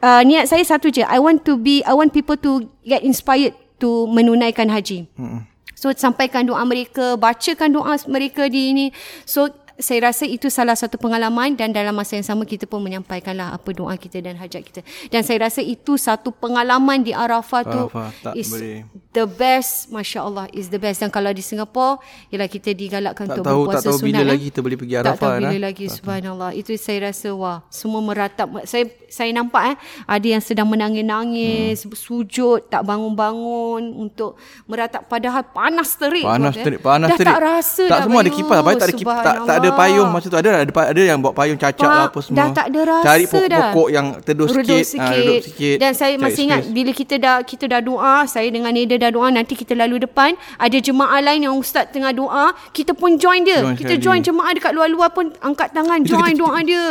[0.00, 1.04] uh, niat saya satu je.
[1.04, 3.52] I want to be I want people to get inspired
[3.82, 5.10] to menunaikan haji
[5.82, 8.86] So sampaikan doa mereka, bacakan doa mereka di ini.
[9.26, 13.56] So saya rasa itu salah satu pengalaman dan dalam masa yang sama kita pun menyampaikanlah
[13.56, 14.80] apa doa kita dan hajat kita.
[15.08, 18.84] Dan saya rasa itu satu pengalaman di Arafah tu Arafah, tak is boleh.
[19.12, 21.00] the best, masya-Allah is the best.
[21.00, 24.24] Dan kalau di Singapura, ialah kita digalakkan Tak untuk tahu berpuasa tak tahu bila sunat,
[24.24, 24.30] eh.
[24.32, 25.60] lagi kita boleh pergi Tak Arafah tahu bila nah.
[25.64, 26.50] lagi subhanallah.
[26.52, 28.48] Itu saya rasa wah, semua meratap.
[28.68, 29.76] Saya saya nampak eh
[30.08, 31.92] ada yang sedang menangis-nangis, hmm.
[31.92, 36.24] sujud, tak bangun-bangun untuk meratap padahal panas terik.
[36.24, 36.64] Panas eh.
[36.64, 37.32] terik, panas dah terik.
[37.32, 40.08] tak rasa Tak dah, semua ada kipas, baik tak ada kipas, tak, tak ada Payung
[40.08, 42.36] masa tu ada ada ada yang buat payung cacat Pa- lah apa semua.
[42.36, 43.30] Dah tak ada rasa Cari dah.
[43.30, 45.76] pokok-pokok yang teduh sikit, ah, redup sikit.
[45.76, 46.72] Dan saya masih ingat space.
[46.72, 50.32] bila kita dah kita dah doa, saya dengan Neda dah doa, nanti kita lalu depan,
[50.56, 53.60] ada jemaah lain yang ustaz tengah doa, kita pun join dia.
[53.60, 54.02] Join kita sekali.
[54.02, 56.86] join jemaah dekat luar-luar pun angkat tangan Itu join kita- doa dia.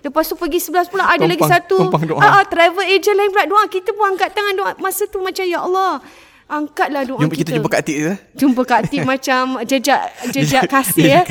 [0.00, 1.76] Lepas tu pergi sebelah pula ada lagi Tumpang- satu.
[1.80, 2.20] tumpang doa.
[2.20, 4.70] Ah, ah, travel agent lain pula doa, kita pun angkat tangan doa.
[4.76, 5.98] Masa tu macam ya Allah,
[6.44, 8.12] angkatlah doa Jumpa kita jumpa Kak je.
[8.36, 11.24] Jumpa Kak Tik macam jejak jejak kasih eh.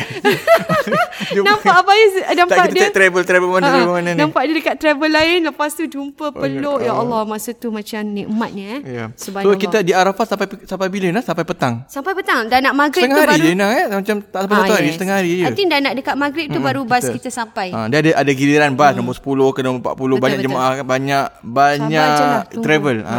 [1.37, 2.89] Nampak Abayus nampak Tak kita dia.
[2.91, 4.19] travel travel mana travel mana ni.
[4.19, 6.99] Nampak dia dekat travel lain lepas tu jumpa peluk ya ah.
[6.99, 8.81] Allah masa tu macam nikmatnya eh.
[8.83, 9.05] Ya.
[9.13, 9.59] So Subhanallah.
[9.59, 11.23] kita di Arafah sampai sampai bila nah?
[11.23, 11.85] Sampai petang.
[11.87, 13.85] sampai petang dah nak maghrib Setengah tu hari baru je nah eh.
[13.87, 14.93] Macam tak sampai satu Ah, hari, yes.
[14.95, 15.43] setengah hari je.
[15.43, 17.67] I think dah nak dekat maghrib tu baru bas kita- kita sampai.
[17.69, 18.97] Ha, dia ada ada giliran bas hmm.
[18.99, 20.47] nombor 10 ke nombor 40 Betul, banyak betul.
[20.49, 22.97] jemaah banyak banyak lah, travel.
[23.03, 23.17] Ha.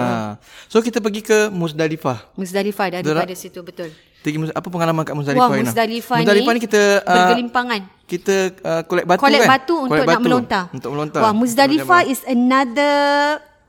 [0.67, 1.39] So kita pergi ke
[1.85, 2.19] Muzdalifah.
[2.35, 3.93] Muzdalifah daripada situ betul.
[4.25, 5.69] Mus- apa pengalaman kat Muzdalifah Wah Ina?
[5.69, 7.81] Muzdalifah, Muzdalifah ni kita uh, bergelimpangan.
[8.09, 9.53] kita uh, collect batu collect kan?
[9.53, 10.65] batu untuk Collect nak batu melontar.
[10.73, 11.21] Untuk melontar.
[11.21, 12.97] Wah, Muzdalifah is another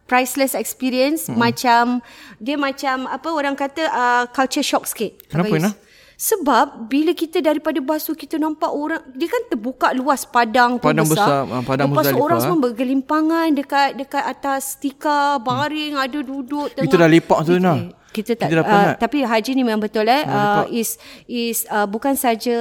[0.07, 1.35] priceless experience hmm.
[1.35, 1.99] macam
[2.39, 5.27] dia macam apa orang kata uh, culture shock sikit.
[5.27, 5.59] Kenapa.
[5.59, 5.71] Ina?
[6.15, 10.87] Sebab bila kita daripada bas tu kita nampak orang dia kan terbuka luas padang tu
[10.87, 11.27] Padang besar.
[11.27, 12.23] besar, ah, padang Lepas Muzdalifah.
[12.23, 16.87] orang semua bergelimpangan dekat dekat atas tikar baring ada duduk tengah.
[16.87, 17.91] Itu dah lepak tu, Nah.
[18.15, 20.95] Kita tak Kita uh, tapi haji ni memang betul eh uh, is
[21.27, 22.55] is uh, bukan saja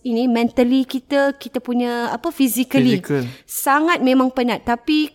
[0.00, 3.28] ini mentally kita kita punya apa physically Physical.
[3.44, 5.12] sangat memang penat tapi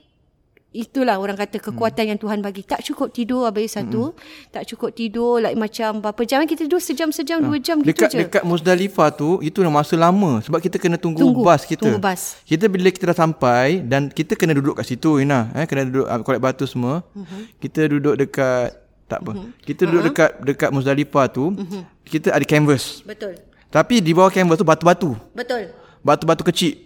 [0.78, 2.12] itulah orang kata kekuatan hmm.
[2.14, 4.52] yang Tuhan bagi tak cukup tidur habis satu hmm.
[4.54, 8.10] tak cukup tidur like macam berapa jam kita tidur sejam sejam dua jam gitu Dekat
[8.14, 11.82] je dekat Muzdalifah tu itu dah masa lama sebab kita kena tunggu, Tunggu, bas kita.
[11.82, 12.38] tunggu bas.
[12.46, 16.06] Kita bila kita dah sampai dan kita kena duduk kat situ Ina, eh kena duduk
[16.06, 17.02] uh, collect batu semua.
[17.16, 17.42] Uh-huh.
[17.58, 19.32] Kita duduk dekat tak apa.
[19.34, 19.50] Uh-huh.
[19.60, 20.10] Kita duduk uh-huh.
[20.12, 21.84] dekat dekat Muzdalifah tu, uh-huh.
[22.04, 23.00] kita ada canvas.
[23.02, 25.12] betul Tapi di bawah canvas tu batu-batu.
[25.32, 26.84] betul Batu-batu kecil.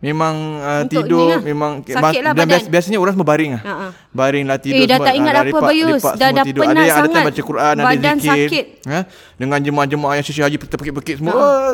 [0.00, 1.40] Memang uh, Untuk tidur lah.
[1.40, 2.60] memang Sakit lah dan badan.
[2.60, 3.62] bias, biasanya orang semua baring lah.
[3.64, 3.86] Ha-ha.
[4.12, 5.08] Baring lah tidur Eh, dah semua.
[5.08, 6.02] tak ingat Ah, apa, Bayus.
[6.04, 6.60] Dah- dah tidur.
[6.60, 7.24] penat Ada yang ada time sangat.
[7.24, 8.28] baca Quran, ada Badan zikir.
[8.28, 8.64] sakit.
[8.84, 8.98] Ha?
[9.34, 11.32] Dengan jemaah-jemaah yang syekh haji terpekik-pekik semua.
[11.32, 11.40] Ha.
[11.40, 11.68] Oh,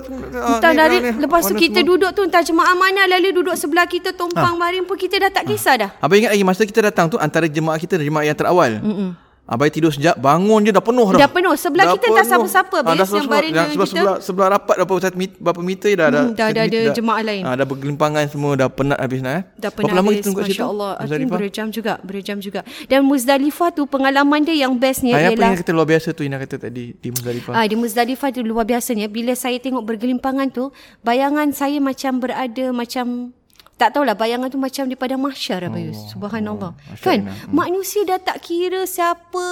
[0.46, 1.90] Entah dari ni, lepas tu kita semua.
[1.90, 5.50] duduk tu entah jemaah mana lalu duduk sebelah kita tumpang baring pun kita dah tak
[5.50, 5.90] kisah dah.
[5.98, 8.78] Abang ingat lagi masa kita datang tu antara jemaah kita dan jemaah yang terawal.
[8.78, 9.10] Mm-mm.
[9.50, 11.18] Abang tidur sekejap, bangun je dah penuh dah.
[11.18, 11.54] Dah penuh.
[11.54, 12.22] Sebelah kita tak penuh.
[12.24, 13.90] siapa-siapa, Ah, dah Bis, yang baring dah sebelah, kita.
[13.90, 16.80] sebelah, sebelah rapat berapa satu mit, berapa meter dah dah, Hmm, dah- satu dah ada
[16.94, 17.42] jemaah lain.
[17.42, 19.42] Ah, dah bergelimpangan semua dah penat habis nak eh.
[19.52, 20.62] Dah Berapa pernah lama habis, kita tunggu situ?
[20.62, 20.92] Allah.
[20.96, 21.34] Muzdalifah?
[21.36, 21.94] berjam juga.
[22.00, 22.60] Berjam juga.
[22.86, 26.08] Dan Muzdalifah tu pengalaman dia yang bestnya Ah, yang apa ialah yang kata luar biasa
[26.12, 27.52] tu Ina kata tadi di Muzdalifah.
[27.52, 30.70] Ah di Muzdalifah tu luar biasanya bila saya tengok bergelimpangan tu
[31.00, 33.34] bayangan saya macam berada macam
[33.80, 35.96] tak tahulah bayangan tu macam di padang mahsyar Abayus.
[35.96, 36.76] Oh, Subhanallah.
[36.76, 37.48] Masya kan Allah.
[37.48, 39.46] manusia dah tak kira siapa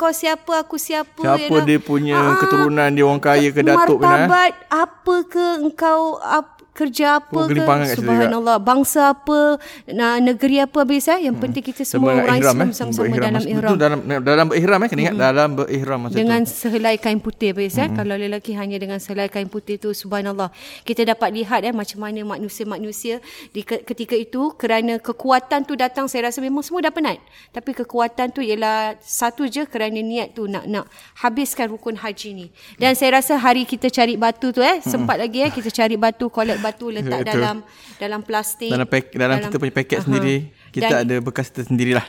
[0.00, 4.56] kau siapa aku siapa Siapa dia punya Ah, keturunan dia orang kaya ke datuk martabat
[4.72, 7.54] apa ke engkau ap, kerja apa Oh, ke?
[7.94, 8.58] subhanallah.
[8.58, 9.62] Bangsa apa
[10.18, 11.24] negeri apa habis eh?
[11.24, 12.74] Yang penting kita semua Sama orang ihram, Islam eh?
[12.74, 13.24] sama-sama Berihram.
[13.24, 13.70] dalam ihram.
[13.70, 14.88] Itu dalam dalam berihram eh?
[14.88, 16.50] Kena ingat dalam berihram masa dengan tu.
[16.52, 17.88] sehelai kain putih Bayus eh?
[17.88, 20.50] Kalau lelaki hanya dengan sehelai kain putih tu subhanallah.
[20.82, 26.04] Kita dapat lihat eh macam mana manusia-manusia di ke- ketika itu kerana kekuatan tu datang
[26.04, 27.22] saya rasa memang semua dah penat.
[27.50, 32.46] Tapi kekuatan tu ialah satu je kerana niat tu nak nak habiskan rukun haji ni.
[32.74, 36.26] Dan saya rasa hari kita cari batu tu eh sempat lagi eh kita cari batu
[36.26, 37.30] collect batu letak Betul.
[37.30, 37.56] dalam
[37.96, 40.04] dalam plastik dalam pack, dalam, kita punya paket Aha.
[40.04, 40.36] sendiri
[40.70, 42.06] kita Dan- ada bekas kita sendirilah.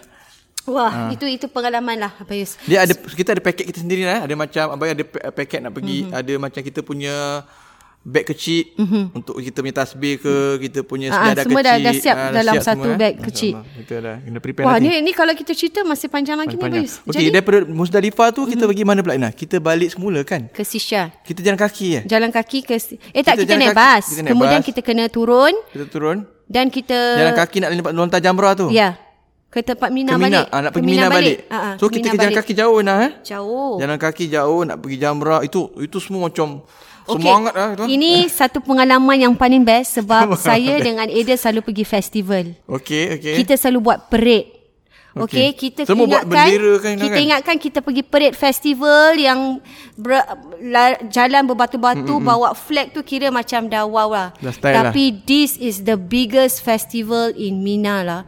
[0.65, 4.23] wah itu itu pengalaman lah Bayus Dia ada kita ada paket kita sendiri lah.
[4.23, 6.11] Ada macam abang ada pa- paket nak pergi, Mhm.
[6.11, 7.45] ada macam kita punya
[8.05, 8.69] beg kecil
[9.11, 11.81] untuk kita punya tasbih ke, kita punya Ah, ah, sejadah semua dah- kecil.
[11.81, 12.99] dah siap Ah, dalam siap satu semua, eh.
[12.99, 13.53] beg Masya kecil.
[13.75, 14.87] Kita dah kena prepare Wah nanti.
[14.87, 16.85] ni, ni kalau kita cerita masih panjang lagi ni Panjang.
[16.85, 17.33] Bayus Okey, Jadi Mhm.
[17.33, 19.29] daripada Musdalifah tu kita pergi mana pula Ina?
[19.31, 20.45] Kita balik semula kan?
[20.47, 22.03] ke Sisha Kita jalan kaki eh?
[22.05, 22.77] Jalan kaki ke
[23.09, 24.67] Eh tak Kita naik kaki, bas kita naik Kemudian bas.
[24.67, 28.69] kita kena turun Kita turun, Dan kita jalan kaki nak lompat lontar jamrah tu.
[28.69, 29.01] Ya
[29.47, 31.37] Ke tempat Mina Ke Mina, balik ah, nak Ke pergi Mina balik.
[31.47, 32.39] Ah, ah, so ke kita Mina jalan balik.
[32.39, 33.11] kaki jauh Ina eh?
[33.25, 36.61] Jauh Jalan kaki jauh nak pergi jamrah itu itu semua macam
[37.05, 37.85] Semangat lah tu.
[37.85, 43.33] Ini satu pengalaman yang paling best Sebab saya dengan Ada selalu pergi festival Okey, okey.
[43.45, 44.55] Kita selalu buat parade
[45.15, 45.71] Okey, Okey.
[45.71, 47.23] kita Semua buat ingatkan bendera kan, kita kan?
[47.23, 49.39] ingatkan kita pergi parade festival yang
[49.95, 50.19] ber,
[50.59, 52.27] la, jalan berbatu-batu mm-hmm.
[52.27, 54.29] bawa flag tu kira macam dah wow lah.
[54.43, 54.91] Dah style lah.
[54.91, 58.21] Tapi this is the biggest festival in Mina lah.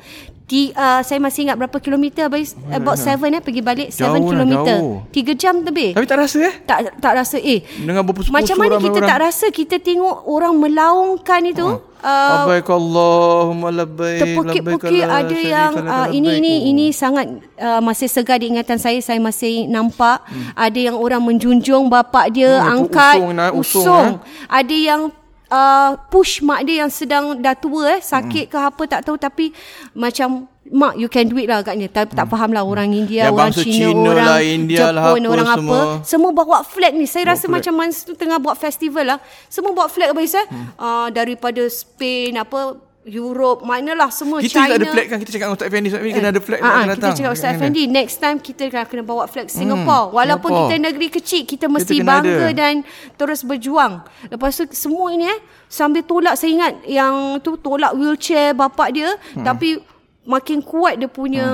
[0.47, 2.39] Di, uh, saya masih ingat berapa kilometer Abang?
[2.71, 4.75] About seven eh pergi balik Jauh seven lah, kilometer.
[4.79, 4.95] jauh.
[5.11, 5.91] Tiga jam lebih.
[5.91, 6.53] Tapi tak rasa eh?
[6.63, 7.59] Tak tak rasa eh.
[7.67, 9.25] Dengan berpusu-pusu Macam mana kita ramai tak orang.
[9.27, 11.67] rasa kita tengok orang melaungkan itu.
[11.99, 14.19] Uh, Labbaik Allahumma labbaik.
[14.23, 17.27] terpukit-pukit ada yang uh, ini ini ini sangat
[17.57, 20.55] uh, masih segar di ingatan saya saya masih nampak hmm.
[20.55, 24.15] ada yang orang menjunjung bapak dia Hmm, angkat usung usung, usung eh.
[24.47, 25.01] ada yang
[25.49, 28.51] uh, push mak dia yang sedang dah tua eh sakit Hmm.
[28.51, 29.51] ke apa tak tahu tapi
[29.91, 33.35] macam mak you can do it lah agaknya tak, tak faham lah orang India Yang
[33.39, 35.79] orang Cina, Cina orang lah, India lah, Jepun apa orang semua.
[35.79, 37.55] apa semua bawa flag ni saya rasa flag.
[37.63, 40.67] macam tu tengah buat festival lah semua bawa flag apa Isa hmm.
[40.75, 45.45] uh, daripada Spain apa Europe manalah semua Kita China juga ada flag kan kita cakap
[45.45, 47.15] dengan Ustaz Effendi Ustaz Effendi kena ada flag Ah, nak ah, kita datang.
[47.15, 47.55] cakap Ustaz Kan?
[47.55, 50.69] Effendi next time kita kena, kena bawa flag Singapore walaupun Singapore.
[50.69, 52.47] kita negeri kecil kita mesti kena bangga ada.
[52.53, 52.73] dan
[53.13, 53.93] terus berjuang
[54.27, 59.09] lepas tu semua ini eh sambil tolak saya ingat yang tu tolak wheelchair bapak dia
[59.29, 59.45] Hmm.
[59.45, 59.79] tapi
[60.23, 61.47] makin kuat dia punya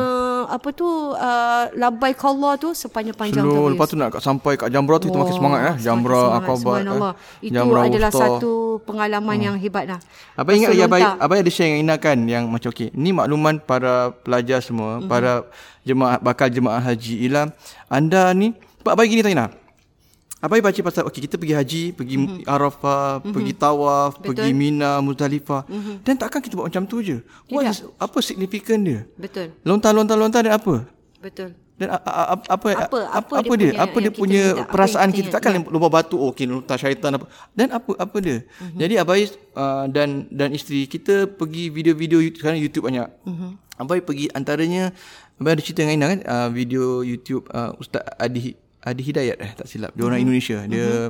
[0.45, 4.97] apa tu uh, labbaik Allah tu sepanjang-panjang tu Slow, lepas tu nak sampai kat Jamrah
[4.97, 5.75] tu kita makin semangat eh.
[5.79, 7.13] Jamrah, Akabat, subhanallah.
[7.13, 7.45] eh.
[7.45, 8.23] Itu Jamrah adalah Wusta.
[8.35, 9.99] satu pengalaman yang hebat lah.
[10.33, 11.01] Apa ingat lagi Abai.
[11.01, 12.89] Abai ada share dengan Ina kan yang macam okey.
[12.91, 14.97] Ni makluman para pelajar semua, Mhm.
[14.99, 15.09] mm-hmm.
[15.09, 15.31] para
[15.81, 17.51] jemaah bakal jemaah haji ialah
[17.87, 19.62] anda ni Pak Abai gini tanya.
[20.43, 22.43] Abai baca pasal okey kita pergi haji, pergi mm-hmm.
[22.43, 23.31] Arafah, mm-hmm.
[23.31, 24.27] pergi tawaf, Betul.
[24.35, 25.63] pergi Mina, Muzdalifah.
[25.71, 25.95] Mm-hmm.
[26.03, 27.23] Dan takkan kita buat macam tu je.
[27.47, 29.07] What is, apa signifikan dia?
[29.15, 30.83] Betul, Lontar lontar lontar dan apa?
[31.23, 31.55] betul.
[31.79, 33.71] Dan a- a- a- apa Apa- apa apa dia dia?
[33.73, 35.33] punya Apa dia kita punya yang perasaan kita kita?
[35.39, 37.25] Takkan lomba batu oh okey lontar syaitan apa.
[37.55, 38.43] Dan apa apa dia?
[38.59, 38.77] Mhm.
[38.77, 43.07] Jadi Abais uh, dan dan isteri kita pergi video-video YouTube- sekarang YouTube banyak.
[43.25, 43.49] Mhm.
[43.79, 44.93] Abai pergi antaranya
[45.41, 48.53] Abai ada cerita dengan Ina kan uh, video YouTube uh, Ustaz Adi
[48.83, 49.91] Adi Hidayat eh tak silap.
[49.95, 50.59] Dia orang Indonesia.
[50.67, 51.09] Dia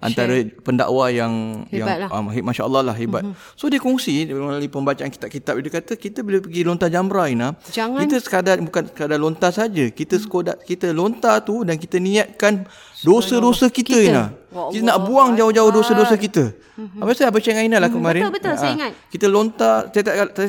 [0.00, 1.32] antara pendakwa yang.
[1.66, 2.08] Hebat yang lah.
[2.10, 3.22] um, masya-Allah lah hebat.
[3.54, 8.00] So dia kongsi melalui pembacaan kitab-kitab dia kata kita bila pergi lontar jamrah Ina, Jangan-
[8.02, 9.84] kita sekadar bukan sekadar lontar saja.
[9.86, 12.64] Kita sekadar kita lontar tu dan kita niatkan
[12.98, 14.08] dosa-dosa kita, Kita.
[14.10, 14.24] Ina.
[14.50, 16.50] Wa Kita nak buang jauh-jauh dosa-dosa kita.
[16.96, 18.24] Apa saya baca dengan Ina lah kemarin.
[18.24, 18.32] Mhm.
[18.32, 18.92] betul, betul, saya Ah, ingat.
[19.06, 20.04] Kita lontar tiap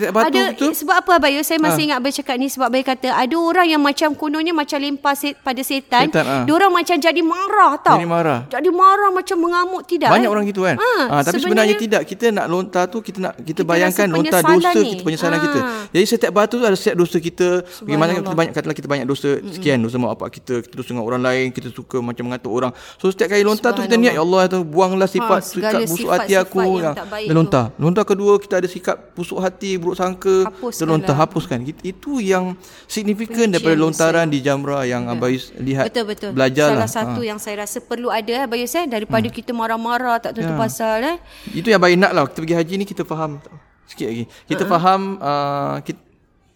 [0.10, 0.72] batu ada tu.
[0.72, 3.80] sebab apa Abayu saya masih ingat Abayu cakap ni sebab Abayu kata ada orang yang
[3.80, 6.44] macam kononnya macam lempar set, pada setan, Setan, ah.
[6.44, 8.40] dia orang macam jadi marah tau Jadi marah.
[8.48, 10.32] jadi marah macam mengamuk tidak Banyak eh?
[10.32, 10.78] orang gitu kan.
[10.78, 12.02] Ah, Ah, tapi sebenarnya, tidak.
[12.04, 14.92] Kita nak lontar tu kita nak kita, Kita bayangkan lontar dosa ni.
[14.92, 15.42] kita penyesalan Ah.
[15.42, 15.60] kita.
[15.92, 17.48] Jadi setiap batu tu ada setiap dosa kita.
[17.82, 21.04] Bagaimana kita banyak katalah kita banyak dosa sekian dosa mak bapak kita, kita dosa dengan
[21.04, 22.72] orang lain, kita suka macam mengatuk orang.
[22.96, 25.98] So setiap kali lontar tu kita niat ya Allah tu buanglah sifat Ha, sikap busuk
[26.06, 27.66] sifat- hati sifat aku yang tak baik Dan lontar.
[27.76, 31.64] Lontar kedua kita ada sikap busuk hati, buruk sangka, kita lontar hapuskan.
[31.64, 32.54] It- Itu yang
[32.86, 36.32] signifikan daripada lontaran di Jamrah yang Abais lihat Betul betul.
[36.32, 36.90] belajar Salah lah.
[36.90, 40.60] satu yang saya rasa perlu ada eh Bayu saya daripada kita marah-marah tak tentu Ya.
[40.60, 41.18] pasal eh.
[41.50, 42.24] Itu yang baik nak lah.
[42.28, 43.40] Kita pergi haji ni kita faham.
[43.88, 44.24] Sikit lagi.
[44.46, 44.72] Kita uh-huh.
[44.72, 46.00] faham uh, kita,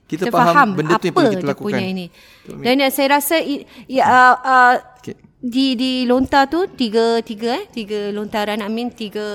[0.05, 1.65] kita, Kita faham, faham benda tu yang apa perlu kita lakukan.
[1.71, 2.05] punya ini.
[2.61, 3.36] Dan uh, saya rasa
[3.86, 5.17] ya uh, uh, Sikit.
[5.41, 9.26] di di lontar tu tiga tiga eh tiga lontaran I mean tiga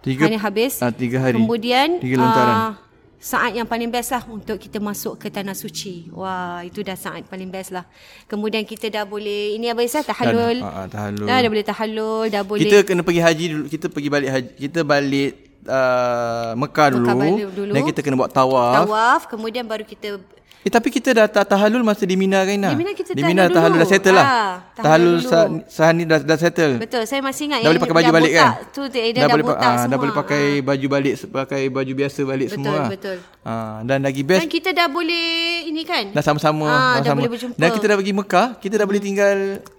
[0.00, 0.78] Tiga, hari habis.
[0.78, 1.34] Ah, tiga hari.
[1.34, 2.54] Kemudian Tiga lontaran.
[2.54, 2.72] ah,
[3.16, 6.12] saat yang paling best lah untuk kita masuk ke tanah suci.
[6.12, 7.88] Wah, itu dah saat paling best lah.
[8.28, 10.60] Kemudian kita dah boleh ini apa Isah tahallul.
[10.60, 11.26] Ah, ah, tahallul.
[11.26, 13.64] Dah, dah boleh tahallul, dah boleh Kita kena pergi haji dulu.
[13.72, 14.50] Kita pergi balik haji.
[14.60, 15.32] Kita balik
[15.64, 17.06] uh, Mekah dulu.
[17.08, 17.72] Mekah balik dulu.
[17.72, 18.74] Dan kita kena buat tawaf.
[18.84, 20.20] tawaf, kemudian baru kita
[20.58, 22.58] Eh, tapi kita dah ta- tahallul masa di Mina kan?
[22.58, 23.54] Di Mina kita Di Mina dulu.
[23.54, 24.26] tahallul dah settle lah.
[24.26, 24.82] Ah, tahallul
[25.14, 25.30] tahallul dulu.
[25.30, 26.74] sah, sah ni dah, dah settle.
[26.76, 28.66] Betul, saya masih ingat Dah boleh pakai baju dah balik botak kan?
[28.66, 29.86] Tu dia dah, dah boleh, botak ah, semua.
[29.86, 32.80] dah boleh pakai baju balik pakai baju biasa balik Betul, semua.
[32.88, 33.16] betul.
[33.40, 35.26] Ah, dan lagi Dan best kita dah boleh
[35.64, 36.04] ini kan?
[36.10, 37.18] dah sama-sama Ah, dah sama.
[37.20, 37.54] boleh berjumpa.
[37.54, 39.36] Dan kita dah pergi Mekah, kita dah boleh tinggal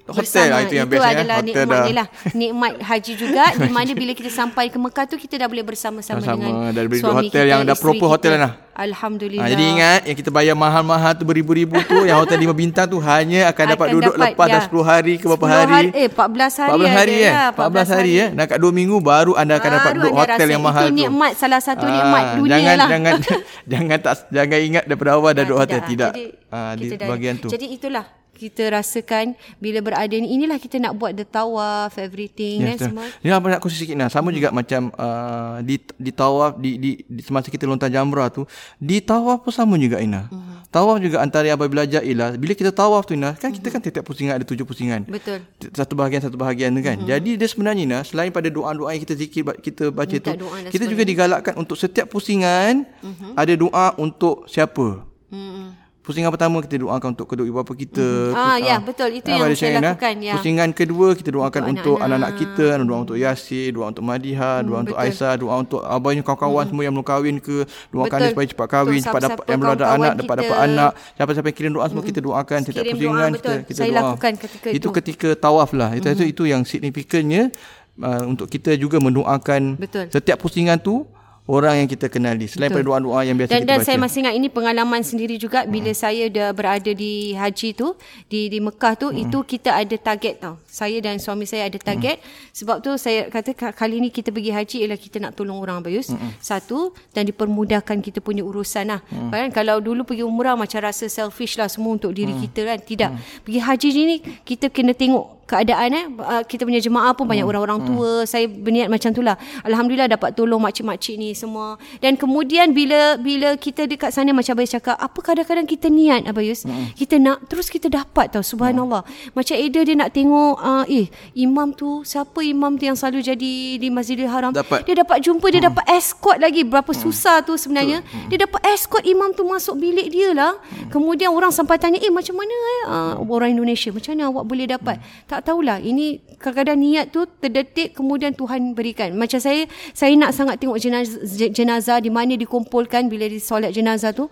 [0.07, 1.11] hotel lah itu yang itu best ya.
[1.11, 1.83] adalah Hotel nikmat dah.
[1.83, 2.07] dia lah.
[2.39, 6.23] Nikmat haji juga di mana bila kita sampai ke Mekah tu kita dah boleh bersama-sama
[6.23, 6.39] Sama-sama.
[6.39, 8.07] dengan Dah boleh duduk suami hotel kita, yang dah proper kita.
[8.09, 8.51] hotel lah.
[8.77, 9.41] Alhamdulillah.
[9.41, 13.01] Ah, jadi ingat yang kita bayar mahal-mahal tu beribu-ribu tu yang hotel 5 bintang tu
[13.01, 14.53] hanya akan dapat Akan duduk dapat, lepas ya.
[14.53, 15.85] dah 10 hari ke berapa 10 hari.
[15.91, 17.33] Eh 14 hari 14 hari ada eh.
[17.33, 18.29] lah, 14 hari eh.
[18.31, 20.87] Dan kat 2 minggu baru anda akan dapat Baru duduk anda hotel yang mahal itu
[20.87, 20.97] tu.
[20.99, 22.87] nikmat salah satu nikmat Ah, dunia jangan, lah.
[22.87, 23.13] Jangan
[23.73, 26.11] jangan tak jangan ingat daripada awal dah Ah, duduk hotel tidak.
[26.13, 27.47] Jadi, Ah, di dah- bahagian tu.
[27.49, 28.05] Jadi itulah
[28.37, 32.87] kita rasakan bila berada ni inilah kita nak buat the tawaf everything Ya, kan betul.
[32.93, 33.05] semua.
[33.25, 34.09] Ni apa nak kongsi sikit nah.
[34.13, 38.45] Sama juga macam uh, di di tawaf di, di di semasa kita lontar jamrah tu,
[38.77, 40.29] di tawaf pun sama juga Ina.
[40.29, 40.69] Mhm.
[40.69, 44.05] Tawaf juga antara yang belajar ialah bila kita tawaf tu Ina, kan kita kan tiap-tiap
[44.05, 45.01] pusingan ada tujuh pusingan.
[45.09, 45.41] Betul.
[45.73, 47.01] Satu bahagian satu bahagian tu kan.
[47.01, 47.07] Mhm.
[47.09, 50.85] Jadi dia sebenarnya Ina, selain pada doa-doa yang kita zikir kita baca Minta tu, kita
[50.85, 52.85] juga digalakkan untuk setiap pusingan
[53.33, 55.07] ada doa untuk siapa.
[55.31, 55.86] Hmm.
[56.07, 58.31] Pusingan pertama kita doakan untuk kedua ibu bapa kita.
[58.31, 59.09] Ah, Pus- ya, betul.
[59.11, 59.91] Itu yang saya Syaina.
[59.91, 60.33] lakukan, ya.
[60.39, 64.87] Pusingan kedua kita doakan untuk, Untuk anak-anak kita, doa untuk Yasir, doa untuk Madiha, doa
[64.87, 65.11] untuk betul.
[65.11, 68.99] Aisyah, doa untuk abangnya kawan-kawan semua yang belum kahwin ke, doakan dia supaya cepat kahwin,
[69.03, 70.91] cepat dapat yang belum ada anak dapat dapat anak.
[71.19, 73.99] Siapa-siapa yang kirim doa semua kita doakan setiap pusingan doa, kita kita Saya doa.
[73.99, 74.89] lakukan ketika itu itu.
[74.95, 75.91] ketika tawaf lah.
[75.91, 77.51] Itu itu itu yang signifikannya
[77.99, 80.07] uh, untuk kita juga mendoakan Betul.
[80.07, 81.03] setiap pusingan tu
[81.47, 83.87] orang yang kita kenali selain pada doa-doa yang biasa Dan, kita dan baca.
[83.87, 87.95] saya masih ingat ini pengalaman sendiri juga bila saya dah berada di haji tu
[88.27, 90.59] di di Mekah tu itu kita ada target tau.
[90.67, 92.19] Saya dan suami saya ada target
[92.51, 95.79] sebab tu saya kata ka- kali ni kita pergi haji ialah kita nak tolong orang
[95.79, 96.11] Bayus.
[96.37, 99.01] Satu dan dipermudahkan kita punya urusan lah.
[99.31, 102.77] Kan kalau dulu pergi umrah macam rasa selfish lah semua untuk diri kita kan.
[102.77, 103.09] Tidak.
[103.47, 106.05] Pergi haji ni kita kena tengok keadaan eh.
[106.19, 108.27] Uh, kita punya jemaah pun banyak orang-orang tua.
[108.27, 109.39] Saya berniat macam tu lah.
[109.63, 111.79] Alhamdulillah dapat tolong makcik-makcik ni semua.
[112.03, 116.67] Dan kemudian bila bila kita dekat sana macam Abayus cakap apa kadang-kadang kita niat Abayus?
[116.97, 119.07] Kita nak terus kita dapat tau subhanallah.
[119.31, 123.53] Macam Ada dia nak tengok uh, eh imam tu siapa imam tu yang selalu jadi
[123.79, 124.51] di Masjidil Haram?
[124.51, 124.83] Dapat.
[124.83, 126.67] dia dapat jumpa dia dapat escort lagi.
[126.67, 128.03] Berapa susah tu sebenarnya.
[128.27, 130.59] Dia dapat escort imam tu masuk bilik dia lah.
[130.91, 133.93] Kemudian orang sampai tanya eh macam mana eh uh, orang Indonesia?
[133.93, 134.97] Macam mana awak boleh dapat?
[135.29, 135.77] Tak tahulah.
[135.81, 139.13] Ini kadang-kadang niat tu terdetik kemudian Tuhan berikan.
[139.17, 144.29] Macam saya saya nak sangat tengok jenazah, jenazah di mana dikumpulkan bila disolat jenazah tu.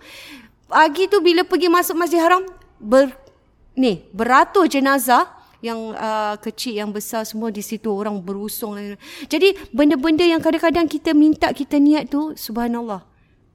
[0.66, 2.42] Pagi tu bila pergi masuk Masjid Haram
[2.82, 3.14] ber
[3.78, 5.30] ni beratus jenazah
[5.64, 7.88] yang uh, kecil yang besar semua di situ.
[7.88, 8.76] Orang berusung.
[9.26, 13.02] Jadi benda-benda yang kadang-kadang kita minta kita niat tu subhanallah.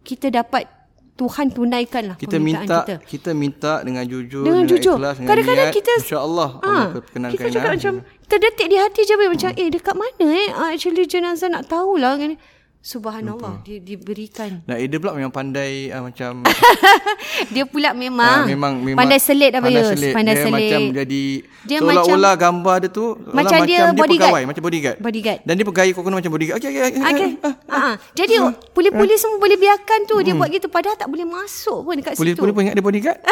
[0.02, 0.81] Kita dapat
[1.22, 2.96] Tuhan tunaikanlah Kita minta kita.
[3.06, 3.30] kita.
[3.32, 4.98] minta dengan jujur Dengan jujur.
[4.98, 5.78] ikhlas dengan Kadang-kadang niat.
[5.78, 7.78] kita insya-Allah Ah, Allah perkenankan kita cakap Ina.
[7.78, 7.94] macam
[8.26, 12.18] terdetik di hati je babe, macam eh dekat mana eh Ah, actually jenazah nak tahulah
[12.18, 12.32] kan.
[12.82, 14.66] Subhanallah dia diberikan.
[14.66, 16.42] Nah, Ida pula memang pandai uh, macam
[17.54, 20.14] Dia pula memang, Ah, memang, memang pandai selit apa pandai selit.
[20.18, 20.66] Pandai dia selit.
[20.66, 21.24] macam jadi
[21.62, 24.10] Dia seolah-olah gambar dia tu Macam macam dia dia, bodyguard.
[24.10, 24.98] pegawai macam bodyguard.
[24.98, 25.40] Bodyguard.
[25.46, 26.58] Dan dia pegawai kau kena macam bodyguard.
[26.58, 27.02] Okey okey okey.
[27.06, 27.30] Okay.
[27.70, 27.80] Ha.
[28.18, 28.34] Jadi
[28.74, 32.34] pulih-pulih semua boleh biarkan tu dia buat gitu padahal tak boleh masuk pun dekat Boleh
[32.34, 32.42] situ.
[32.42, 33.20] boleh pun ingat dia bodyguard.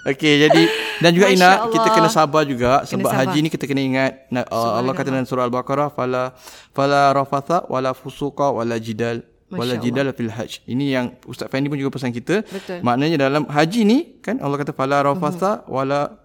[0.00, 0.62] Okey jadi
[1.04, 1.72] dan juga Masya Ina Allah.
[1.76, 3.20] kita kena sabar juga sebab sabar.
[3.28, 4.12] haji ni kita kena ingat
[4.48, 6.32] uh, Allah kata dalam surah al-Baqarah fala
[6.72, 9.20] fala rafatha wala fusuqa wala jidal
[9.50, 10.62] wala jidal fil hajj.
[10.64, 12.46] Ini yang Ustaz Fendi pun juga pesan kita.
[12.46, 12.86] Betul.
[12.86, 16.22] Maknanya dalam haji ni kan Allah kata fala rafatha wala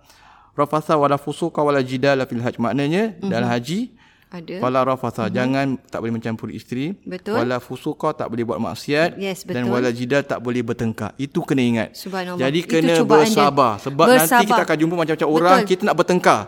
[0.53, 2.61] rafatha wala fusuqa wala jidal fil hajj.
[2.61, 4.57] Maknanya dalam haji Ada.
[4.59, 6.91] Fala rafatha jangan tak boleh mencampur isteri.
[7.05, 7.37] Betul.
[7.37, 9.73] Wala fusuqa tak boleh buat maksiat Yes, dan betul.
[9.73, 11.13] wala jidal tak boleh bertengkar.
[11.15, 11.89] Itu kena ingat.
[11.95, 12.41] Subhanallah.
[12.41, 13.31] Jadi kena cubaan dia.
[13.31, 14.47] bersabar sebab nanti Bersabar.
[14.49, 15.69] kita akan jumpa macam-macam orang Betul.
[15.71, 16.41] kita nak bertengkar.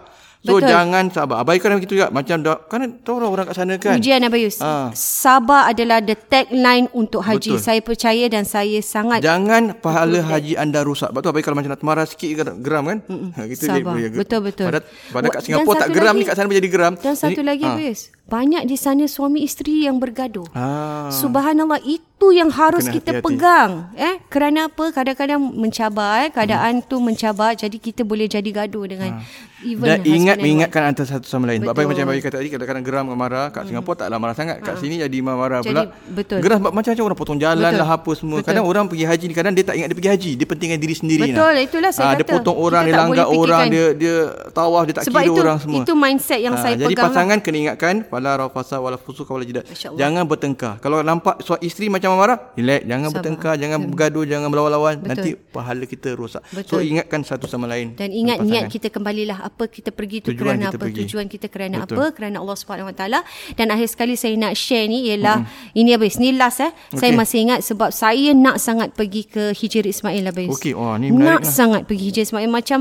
[0.47, 0.71] So Betul.
[0.71, 1.43] jangan sabar.
[1.43, 3.99] Abaikan begitu juga macam dah, kan tahu lah orang kat sana kan.
[3.99, 4.63] Ujian Abayus.
[4.63, 4.95] Ah.
[4.95, 7.59] Sabar adalah the tagline untuk haji.
[7.59, 7.59] Betul.
[7.59, 11.11] Saya percaya dan saya sangat Jangan pahala haji anda rusak.
[11.11, 12.31] Sebab tu abai kalau macam nak marah sikit
[12.63, 13.03] geram kan.
[13.03, 13.99] Ha, kita Sabar.
[13.99, 14.65] jadi- Betul, betul.
[14.71, 14.79] Pada,
[15.11, 16.93] pada kat Singapura tak geram lagi- ni kat sana menjadi geram.
[16.95, 17.75] Dan satu Jadi- lagi ah.
[17.75, 18.01] Abayus.
[18.27, 20.43] Banyak di sana suami isteri yang bergaduh.
[20.51, 21.07] Ah.
[21.07, 23.27] Subhanallah itu yang harus Kena kita hati-hati.
[23.29, 28.83] pegang eh kerana apa kadang-kadang mencabar eh keadaan tu mencabar jadi kita boleh jadi gaduh
[28.83, 29.21] dengan
[29.59, 31.61] even Dan ingat mengingatkan antara satu sama lain.
[31.61, 31.85] Sebab Betul.
[31.85, 33.47] apa macam Bayi kata tadi kadang-kadang geram dengan marah.
[33.47, 34.57] Kat Singapura taklah marah sangat.
[34.59, 35.83] Kat sini jadi marah Jadi, pula.
[36.11, 36.39] betul.
[36.41, 37.79] Geram sebab macam-macam orang potong jalan Betul.
[37.79, 38.35] lah apa semua.
[38.35, 38.49] Betul.
[38.49, 40.31] Kadang orang pergi haji ni kadang dia tak ingat dia pergi haji.
[40.35, 41.21] Dia pentingkan diri sendiri.
[41.31, 41.63] Betul, nah.
[41.63, 42.33] itulah saya Ah, Dia kata.
[42.35, 44.15] potong orang, Kita dia langgar orang, dia dia
[44.51, 45.77] tawaf, dia tak Sebab kira itu- orang semua.
[45.79, 47.13] itu mindset yang Ah, saya Jadi pegang lah.
[47.13, 49.69] pasangan kena ingatkan fala rafasa wala fusuka wala jidat.
[49.69, 49.93] Allah.
[49.93, 50.73] Jangan bertengkar.
[50.81, 53.15] Kalau nampak suami isteri macam marah, relax, jangan Sabar.
[53.21, 54.95] bertengkar, jangan bergaduh, jangan berlawan-lawan.
[54.97, 55.09] Betul.
[55.13, 56.41] Nanti pahala kita rosak.
[56.49, 56.89] So Betul.
[56.89, 57.93] ingatkan satu sama lain.
[57.93, 58.49] Dan ingat pasangan.
[58.49, 61.05] niat kita kembalilah apa kita pergi tu Tujuan kerana apa pergi.
[61.05, 61.95] tujuan kita kerana Betul.
[62.01, 62.57] apa kerana Allah
[62.97, 63.19] Taala
[63.53, 65.45] dan akhir sekali saya nak share ni ialah
[65.75, 67.19] ini habis ni last eh saya Okey.
[67.19, 71.13] masih ingat sebab saya nak sangat pergi ke Hijr Ismail habis Okey, wah, ni nak
[71.13, 71.53] menarik lah.
[71.53, 72.79] sangat pergi Hijr Ismail macam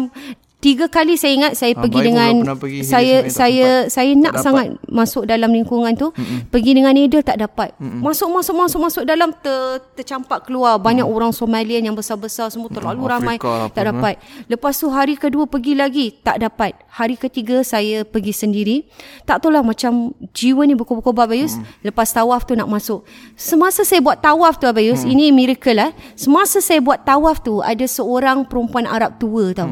[0.56, 4.42] Tiga kali saya ingat saya Ah, pergi dengan pergi saya saya saya nak dapat.
[4.42, 6.08] sangat masuk dalam lingkungan tu.
[6.48, 7.76] Pergi dengan Nidal tak dapat.
[7.76, 9.54] Masuk masuk masuk masuk dalam ter,
[9.94, 10.80] tercampak keluar.
[10.80, 13.88] Banyak orang Somalian yang besar-besar semua terlalu Mm, ramai Afrika tak ha?
[13.92, 14.14] dapat.
[14.48, 16.72] Lepas tu hari kedua pergi lagi tak dapat.
[16.88, 18.76] Hari ketiga saya pergi sendiri.
[19.22, 21.52] Tak tahulah macam jiwa ni berkobar-kobar Abayus
[21.82, 23.04] lepas tawaf tu nak masuk.
[23.36, 27.84] Semasa saya buat tawaf tu Abayus ini miracle lah semasa saya buat tawaf tu ada
[27.84, 29.68] seorang perempuan Arab tua tau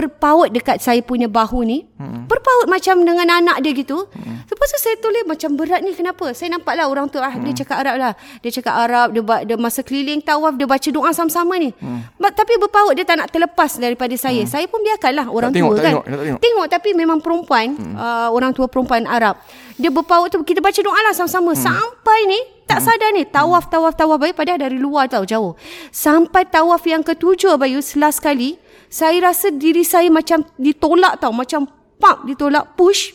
[0.00, 1.84] berpaut dekat saya punya bahu ni.
[2.24, 4.08] Berpaut macam dengan anak dia gitu.
[4.48, 6.32] Lepas tu saya tulis macam berat ni kenapa?
[6.32, 8.12] Saya nampak lah orang tu ah dia cakap Arab lah.
[8.40, 11.76] Dia cakap Arab dia, dia masa keliling tawaf dia baca doa sama-sama ni.
[12.16, 14.40] But, tapi berpaut dia tak nak terlepas daripada saya.
[14.48, 15.92] Saya pun biarkanlah orang tengok, tua tak kan.
[15.92, 16.40] tengok, tak tengok.
[16.40, 19.36] tengok tapi memang perempuan uh, orang tua perempuan Arab
[19.80, 21.56] dia berpaut tu kita baca doa lah sama-sama.
[21.56, 25.56] Sampai ni tak sadar ni tawaf tawaf tawaf bayi padahal dari luar tau jauh.
[25.88, 28.60] Sampai tawaf yang ketujuh bayu last kali
[28.90, 33.14] saya rasa diri saya macam ditolak tau macam pump ditolak push.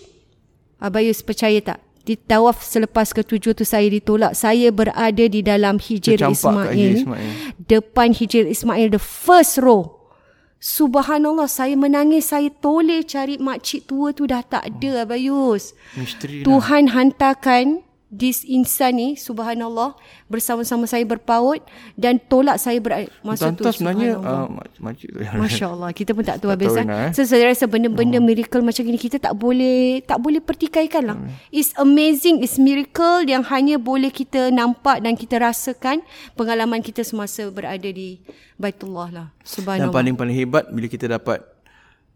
[0.79, 1.83] Abayus percaya tak?
[2.05, 4.37] Di tawaf selepas ketujuh tu saya ditolak.
[4.37, 7.31] Saya berada di dalam kat Ismail, Ismail.
[7.59, 10.05] depan Hijr Ismail the first row.
[10.61, 14.29] Subhanallah saya menangis saya toleh cari makcik tua tu.
[14.29, 15.75] Dah tak ada Abayus.
[15.99, 16.45] Misteri lah.
[16.47, 17.83] Tuhan hantarkan
[18.15, 19.93] this insan ni subhanallah
[20.25, 21.59] bersama-sama saya berpaut
[21.93, 25.19] dan tolak saya ber masa tu sebenarnya uh, mak- makcik tu.
[25.41, 26.85] Masya Allah Kita pun tak tahu Tak habis tahu, eh.
[26.85, 27.09] Ina, eh.
[27.11, 31.17] So saya rasa benda-benda miracle macam gini Kita tak boleh Tak boleh pertikaikan lah
[31.49, 36.01] It's amazing It's miracle Yang hanya boleh kita nampak Dan kita rasakan
[36.33, 38.21] Pengalaman kita semasa berada di
[38.55, 41.43] Baitullah lah Subhanallah paling-paling hebat bila kita dapat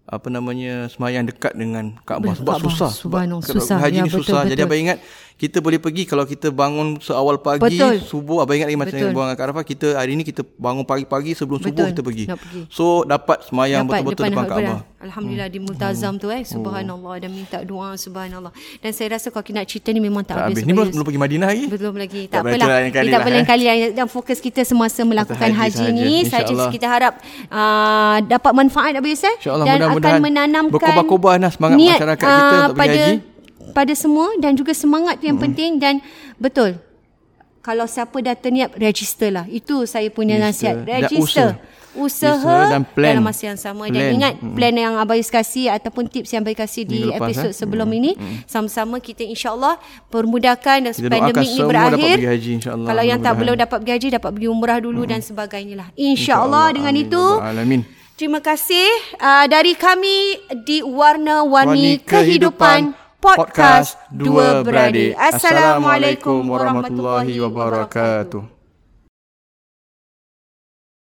[0.09, 3.77] apa namanya semayang dekat dengan Kaabah sebab Kaabah, susah Sebab susah.
[3.77, 4.69] haji Ya, ni betul, susah jadi betul.
[4.73, 4.97] abang ingat
[5.39, 8.03] kita boleh pergi kalau kita bangun seawal pagi Betul.
[8.03, 8.99] subuh abang ingat lagi Betul.
[8.99, 12.23] yang buang kat Arafah kita hari ni kita bangun pagi-pagi sebelum subuh Betul, kita pergi
[12.27, 12.61] nak pergi.
[12.67, 14.65] so dapat semayang betul-betul depan Al-Quran.
[14.67, 18.51] Kaabah Alhamdulillah di multazam tu eh subhanallah dan minta doa subhanallah.
[18.83, 20.59] Dan saya rasa kalau kita nak cerita ni memang tak, tak habis.
[20.59, 22.21] habis ni belum, belum pergi Madinah lagi Belum lagi.
[22.27, 22.67] Tak Tak, apa, apalah.
[22.67, 23.47] kali Kita lah, lain eh.
[23.47, 23.63] kali
[23.95, 27.13] dan fokus kita semasa melakukan haji haji, ni saja kita harap
[27.47, 32.47] uh, dapat manfaat Abis eh dan akan menanamkan berkobar-kobar nah semangat niat, masyarakat kita ah,
[32.63, 33.15] untuk pergi pada haji.
[33.71, 35.99] pada semua dan juga semangat tu yang penting dan
[36.35, 36.79] betul
[37.59, 40.73] kalau siapa dah terniat register lah itu saya punya Register.
[40.73, 41.49] nasihat Dan register
[41.91, 42.37] usaha.
[42.37, 43.17] usaha, dan plan.
[43.17, 44.13] dalam masa yang sama dan Plan.
[44.15, 47.57] ingat plan yang Abayus kasih ataupun tips yang Abayus kasih di Minggu episod eh?
[47.57, 48.13] sebelum ini
[48.45, 49.75] sama-sama kita insyaallah
[50.07, 52.87] permudahkan dan Kita pandemik doakan ni semua berakhir pergi haji, insyaAllah.
[52.87, 56.65] kalau yang tak belum dapat pergi haji dapat pergi umrah dulu dan sebagainya lah insyaallah
[56.71, 57.05] dengan Amin.
[57.05, 57.81] itu Alamin.
[58.19, 58.83] Terima kasih
[59.15, 65.15] uh, dari kami di Warna-Warni Warni Kehidupan Kehidupan Podcast Podcast Dua Beradik.
[65.15, 68.58] Assalamualaikum warahmatullahi wabarakatuh.